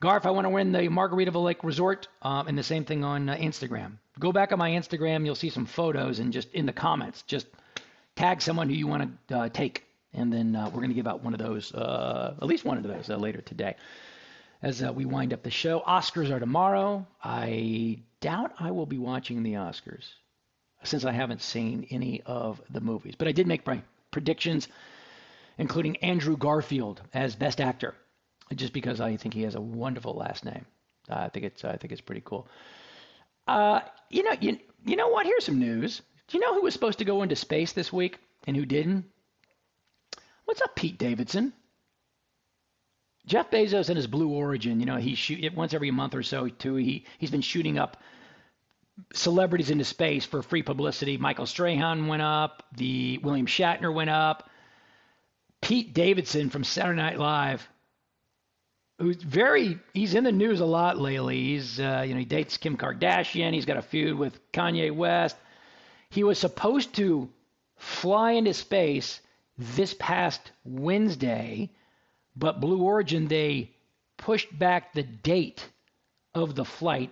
[0.00, 3.28] Garf, I want to win the Margaritaville Lake Resort, um, and the same thing on
[3.28, 3.98] uh, Instagram.
[4.18, 7.46] Go back on my Instagram, you'll see some photos, and just in the comments, just
[8.16, 9.84] tag someone who you want to uh, take,
[10.14, 12.78] and then uh, we're going to give out one of those, uh, at least one
[12.78, 13.76] of those uh, later today.
[14.62, 17.06] As uh, we wind up the show, Oscars are tomorrow.
[17.22, 20.14] I doubt I will be watching the Oscars
[20.82, 23.82] since I haven't seen any of the movies, but I did make my
[24.12, 24.66] predictions,
[25.58, 27.94] including Andrew Garfield as Best Actor
[28.54, 30.64] just because I think he has a wonderful last name.
[31.08, 32.48] Uh, I think it's I think it's pretty cool.
[33.46, 33.80] Uh,
[34.10, 35.26] you know you you know what?
[35.26, 36.02] Here's some news.
[36.28, 39.04] Do you know who was supposed to go into space this week and who didn't?
[40.44, 41.52] What's up, Pete Davidson?
[43.26, 44.80] Jeff Bezos and his Blue Origin.
[44.80, 46.76] You know he shoot it once every month or so too.
[46.76, 47.96] He he's been shooting up
[49.12, 51.16] celebrities into space for free publicity.
[51.16, 52.62] Michael Strahan went up.
[52.76, 54.48] The William Shatner went up.
[55.60, 57.68] Pete Davidson from Saturday Night Live
[59.00, 61.42] who's very he's in the news a lot lately.
[61.42, 63.54] He's uh, you know he dates Kim Kardashian.
[63.54, 65.36] He's got a feud with Kanye West.
[66.10, 67.28] He was supposed to
[67.76, 69.20] fly into space
[69.56, 71.70] this past Wednesday,
[72.36, 73.70] but Blue Origin they
[74.16, 75.66] pushed back the date
[76.34, 77.10] of the flight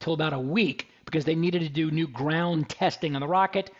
[0.00, 3.70] till about a week because they needed to do new ground testing on the rocket.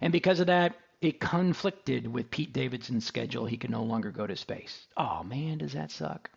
[0.00, 3.46] And because of that, it conflicted with Pete Davidson's schedule.
[3.46, 4.86] He could no longer go to space.
[4.96, 6.30] Oh man, does that suck?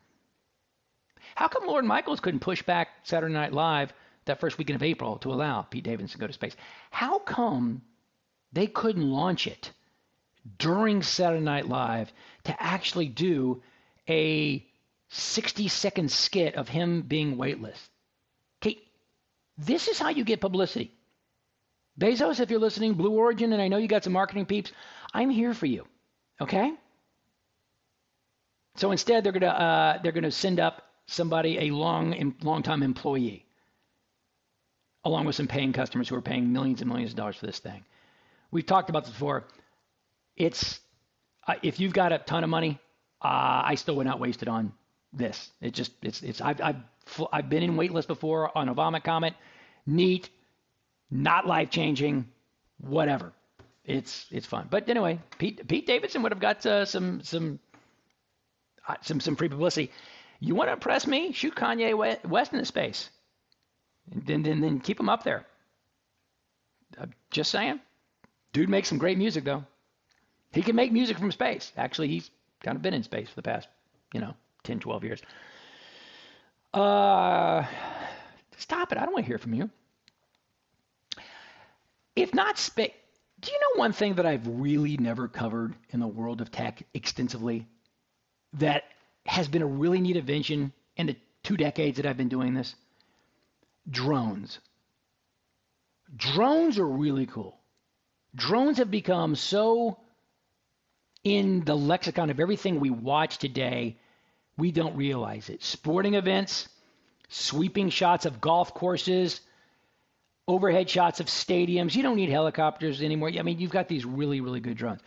[1.36, 3.94] How come Lorne Michaels couldn't push back Saturday Night Live
[4.26, 6.56] that first weekend of April to allow Pete Davidson to go to space?
[6.92, 7.82] How come
[8.52, 9.72] they couldn't launch it
[10.58, 12.12] during Saturday Night Live
[12.46, 13.62] to actually do
[14.08, 14.66] a
[15.10, 17.90] 60 second skit of him being weightless?
[18.62, 18.80] Okay,
[19.58, 20.94] this is how you get publicity.
[22.00, 24.72] Bezos, if you're listening, Blue Origin, and I know you got some marketing peeps,
[25.14, 25.86] I'm here for you.
[26.40, 26.72] Okay?
[28.76, 33.46] So instead, they're gonna uh, they're gonna send up somebody a long long time employee,
[35.04, 37.60] along with some paying customers who are paying millions and millions of dollars for this
[37.60, 37.84] thing.
[38.52, 39.46] We've talked about this before.
[40.38, 40.80] It's
[41.46, 42.80] uh, if you've got a ton of money,
[43.22, 44.72] uh, I still would not waste it on
[45.12, 45.52] this.
[45.60, 46.78] It just it's it's I've I've
[47.34, 49.34] I've been in waitlist before on Obama Comet.
[49.86, 50.30] Neat,
[51.12, 52.28] not life changing,
[52.80, 53.34] whatever.
[53.86, 54.68] It's it's fun.
[54.70, 57.60] But anyway, Pete Pete Davidson would have got uh, some some
[58.88, 59.92] uh, some some free publicity.
[60.40, 61.32] You want to impress me?
[61.34, 63.10] Shoot Kanye West into space,
[64.12, 65.46] and then then then keep him up there.
[67.00, 67.80] Uh, just saying,
[68.54, 69.64] dude makes some great music though.
[70.52, 71.72] He can make music from space.
[71.78, 72.32] Actually, he's
[72.64, 73.68] kind of been in space for the past,
[74.14, 74.34] you know,
[74.64, 75.22] 10, 12 years.
[76.74, 77.66] Uh,
[78.58, 78.98] stop it.
[78.98, 79.70] I don't want to hear from you.
[82.16, 82.92] If not space,
[83.40, 86.84] do you know one thing that I've really never covered in the world of tech
[86.94, 87.68] extensively
[88.54, 88.84] that
[89.26, 92.76] has been a really neat invention in the two decades that I've been doing this?
[93.90, 94.60] Drones.
[96.16, 97.58] Drones are really cool.
[98.36, 99.98] Drones have become so
[101.24, 103.98] in the lexicon of everything we watch today,
[104.58, 105.64] we don't realize it.
[105.64, 106.68] Sporting events,
[107.30, 109.42] sweeping shots of golf courses,
[110.50, 111.96] overhead shots of stadiums.
[111.96, 113.30] You don't need helicopters anymore.
[113.38, 115.02] I mean, you've got these really, really good drones.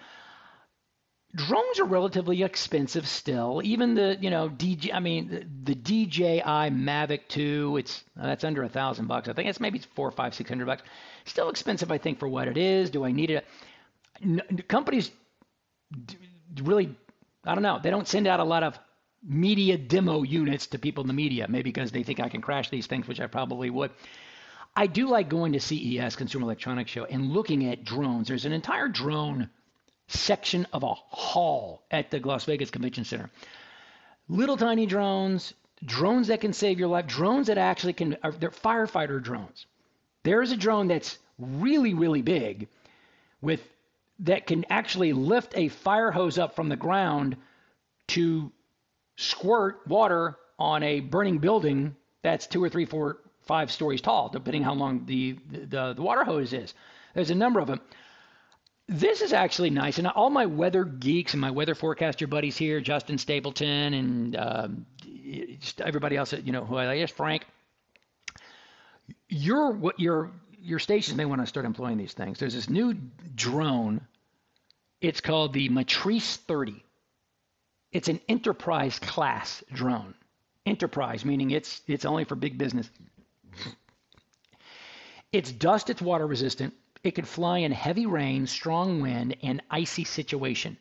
[1.35, 3.61] Drones are relatively expensive still.
[3.65, 4.95] Even the, you know, DJ.
[4.95, 7.79] I mean, the, the DJI Mavic 2.
[7.79, 9.29] It's uh, that's under a thousand bucks.
[9.29, 10.83] I think it's maybe four, five, six hundred bucks.
[11.25, 12.91] Still expensive, I think, for what it is.
[12.91, 13.47] Do I need it?
[14.23, 15.11] N- companies
[16.63, 16.95] really,
[17.45, 17.81] I don't know.
[17.83, 18.79] They don't send out a lot of
[19.25, 22.71] media demo units to people in the media, maybe because they think I can crash
[22.71, 23.91] these things, which I probably would.
[24.75, 28.29] I do like going to CES, Consumer Electronics Show, and looking at drones.
[28.29, 29.51] There's an entire drone
[30.09, 33.31] section of a hall at the Las Vegas Convention Center.
[34.29, 35.53] Little tiny drones,
[35.85, 39.67] drones that can save your life, drones that actually can, they're firefighter drones.
[40.23, 42.69] There's a drone that's really, really big
[43.41, 43.61] with
[44.21, 47.37] that can actually lift a fire hose up from the ground
[48.09, 48.53] to
[49.17, 54.63] squirt water on a burning building that's two or three, four, five stories tall, depending
[54.63, 56.75] how long the, the, the water hose is.
[57.15, 57.81] There's a number of them.
[58.89, 62.81] This is actually nice, and all my weather geeks and my weather forecaster buddies here,
[62.81, 64.87] Justin Stapleton and um,
[65.61, 67.47] just everybody else, you know, who I guess Frank.
[69.29, 72.39] Your what your your stations may want to start employing these things.
[72.39, 72.95] There's this new
[73.35, 74.01] drone.
[75.01, 76.85] It's called the Matrice 30.
[77.93, 80.15] It's an enterprise class drone.
[80.67, 82.91] Enterprise meaning it's it's only for big business.
[85.33, 86.75] It's dust, it's water resistant.
[87.03, 90.77] It could fly in heavy rain, strong wind, and icy situation.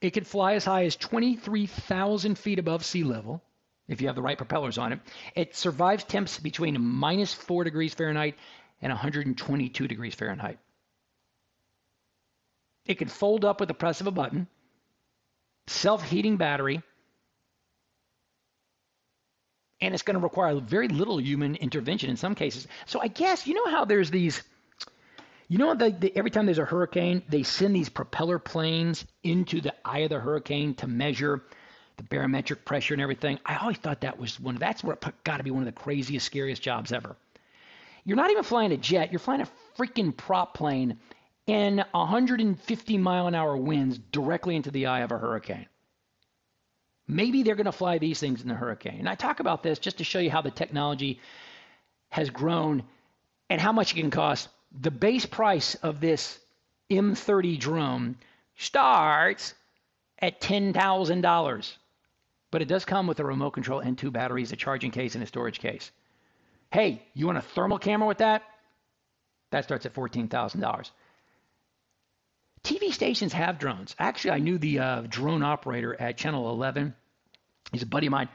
[0.00, 3.42] It could fly as high as 23,000 feet above sea level
[3.88, 5.00] if you have the right propellers on it.
[5.34, 8.36] It survives temps between minus 4 degrees Fahrenheit
[8.80, 10.58] and 122 degrees Fahrenheit.
[12.86, 14.46] It could fold up with the press of a button,
[15.66, 16.82] self heating battery,
[19.80, 22.66] and it's going to require very little human intervention in some cases.
[22.86, 24.42] So I guess, you know how there's these.
[25.50, 25.70] You know,
[26.14, 30.20] every time there's a hurricane, they send these propeller planes into the eye of the
[30.20, 31.42] hurricane to measure
[31.96, 33.38] the barometric pressure and everything.
[33.46, 34.56] I always thought that was one.
[34.56, 37.16] That's what got to be one of the craziest, scariest jobs ever.
[38.04, 39.10] You're not even flying a jet.
[39.10, 39.48] You're flying a
[39.78, 40.98] freaking prop plane
[41.46, 45.66] in 150 mile an hour winds directly into the eye of a hurricane.
[47.08, 48.98] Maybe they're going to fly these things in the hurricane.
[48.98, 51.20] And I talk about this just to show you how the technology
[52.10, 52.82] has grown
[53.48, 54.48] and how much it can cost.
[54.80, 56.38] The base price of this
[56.90, 58.16] M30 drone
[58.56, 59.54] starts
[60.18, 61.76] at $10,000.
[62.50, 65.24] But it does come with a remote control and two batteries, a charging case, and
[65.24, 65.90] a storage case.
[66.70, 68.42] Hey, you want a thermal camera with that?
[69.50, 70.90] That starts at $14,000.
[72.64, 73.94] TV stations have drones.
[73.98, 76.94] Actually, I knew the uh, drone operator at Channel 11.
[77.72, 78.28] He's a buddy of mine.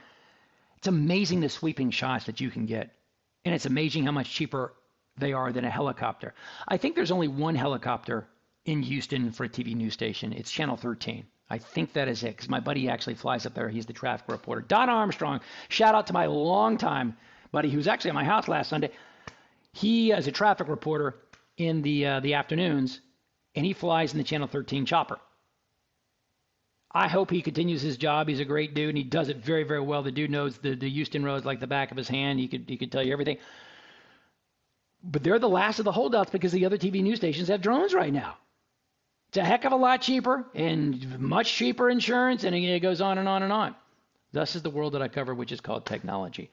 [0.78, 2.94] It's amazing the sweeping shots that you can get.
[3.44, 4.72] And it's amazing how much cheaper
[5.18, 6.34] they are than a helicopter.
[6.66, 8.26] I think there's only one helicopter
[8.64, 10.32] in Houston for a TV news station.
[10.32, 11.26] It's Channel 13.
[11.50, 13.68] I think that is it because my buddy actually flies up there.
[13.68, 14.62] He's the traffic reporter.
[14.62, 17.16] Don Armstrong, shout out to my longtime
[17.52, 18.90] buddy who was actually at my house last Sunday.
[19.72, 21.16] He is a traffic reporter
[21.56, 23.00] in the uh, the afternoons,
[23.54, 25.18] and he flies in the Channel 13 chopper.
[26.92, 28.28] I hope he continues his job.
[28.28, 30.02] He's a great dude, and he does it very, very well.
[30.02, 32.38] The dude knows the, the Houston roads like the back of his hand.
[32.38, 33.38] He could he could tell you everything.
[35.02, 37.92] But they're the last of the holdouts because the other TV news stations have drones
[37.92, 38.36] right now.
[39.28, 43.18] It's a heck of a lot cheaper and much cheaper insurance, and it goes on
[43.18, 43.74] and on and on.
[44.32, 46.50] Thus is the world that I cover, which is called technology.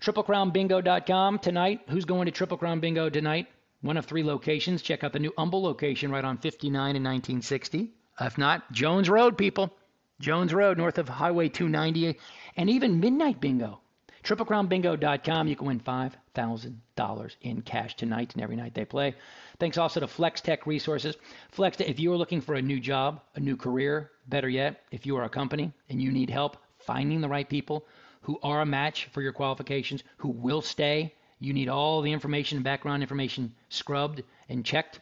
[0.00, 1.80] TripleCrownBingo.com tonight.
[1.90, 3.48] Who's going to Triple Crown Bingo tonight?
[3.80, 4.82] One of three locations.
[4.82, 7.92] Check out the new Humble location right on 59 and 1960.
[8.20, 9.72] If not, Jones Road, people.
[10.20, 12.18] Jones Road, north of Highway 290,
[12.56, 13.80] and even Midnight Bingo.
[14.24, 15.46] TripleCrownBingo.com.
[15.46, 19.14] You can win $5,000 in cash tonight and every night they play.
[19.60, 21.16] Thanks also to FlexTek Resources.
[21.50, 25.06] Flex, if you are looking for a new job, a new career, better yet, if
[25.06, 27.86] you are a company and you need help finding the right people
[28.22, 32.62] who are a match for your qualifications, who will stay, you need all the information
[32.62, 35.00] background information scrubbed and checked.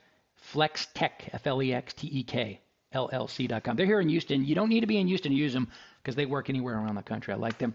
[0.52, 2.60] FlexTek, F L E X T E K,
[2.94, 3.76] LLC.com.
[3.76, 4.44] They're here in Houston.
[4.44, 5.68] You don't need to be in Houston to use them
[6.02, 7.34] because they work anywhere around the country.
[7.34, 7.74] I like them.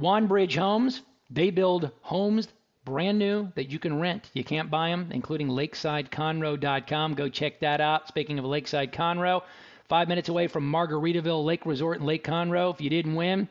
[0.00, 2.48] Wanbridge Homes, they build homes
[2.84, 4.30] brand new that you can rent.
[4.32, 7.14] You can't buy them, including lakesideconroe.com.
[7.14, 8.08] Go check that out.
[8.08, 9.42] Speaking of Lakeside Conroe,
[9.88, 12.72] five minutes away from Margaritaville Lake Resort in Lake Conroe.
[12.72, 13.48] If you didn't win,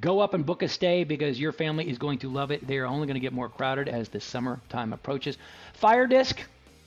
[0.00, 2.66] go up and book a stay because your family is going to love it.
[2.66, 5.36] They are only going to get more crowded as the summertime approaches.
[5.74, 6.40] Fire disc.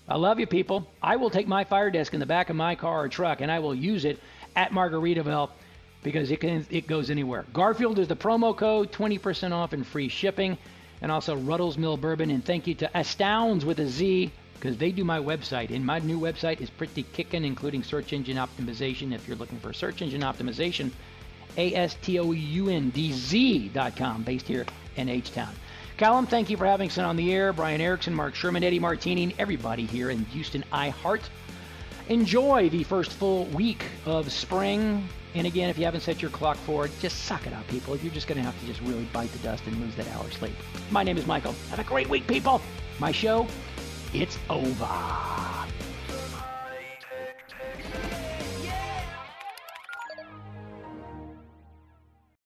[0.07, 0.87] I love you people.
[1.01, 3.51] I will take my fire disc in the back of my car or truck and
[3.51, 4.19] I will use it
[4.55, 5.49] at Margaritaville
[6.03, 7.45] because it can it goes anywhere.
[7.53, 10.57] Garfield is the promo code, 20% off and free shipping,
[11.01, 12.29] and also Ruddell's Mill Bourbon.
[12.29, 15.71] And thank you to Astoundz with a Z because they do my website.
[15.71, 19.13] And my new website is pretty kicking, including search engine optimization.
[19.13, 20.91] If you're looking for search engine optimization,
[21.57, 24.65] A S T O U N D Z dot com, based here
[24.95, 25.53] in H Town.
[25.97, 27.53] Callum, thank you for having us on the air.
[27.53, 31.21] Brian Erickson, Mark Sherman, Eddie Martini, and everybody here in Houston iHeart.
[32.09, 35.07] Enjoy the first full week of spring.
[35.33, 37.97] And again, if you haven't set your clock for it, just suck it up, people.
[37.97, 40.25] You're just going to have to just really bite the dust and lose that hour
[40.25, 40.55] of sleep.
[40.91, 41.55] My name is Michael.
[41.69, 42.61] Have a great week, people.
[42.99, 43.47] My show,
[44.13, 44.87] it's over.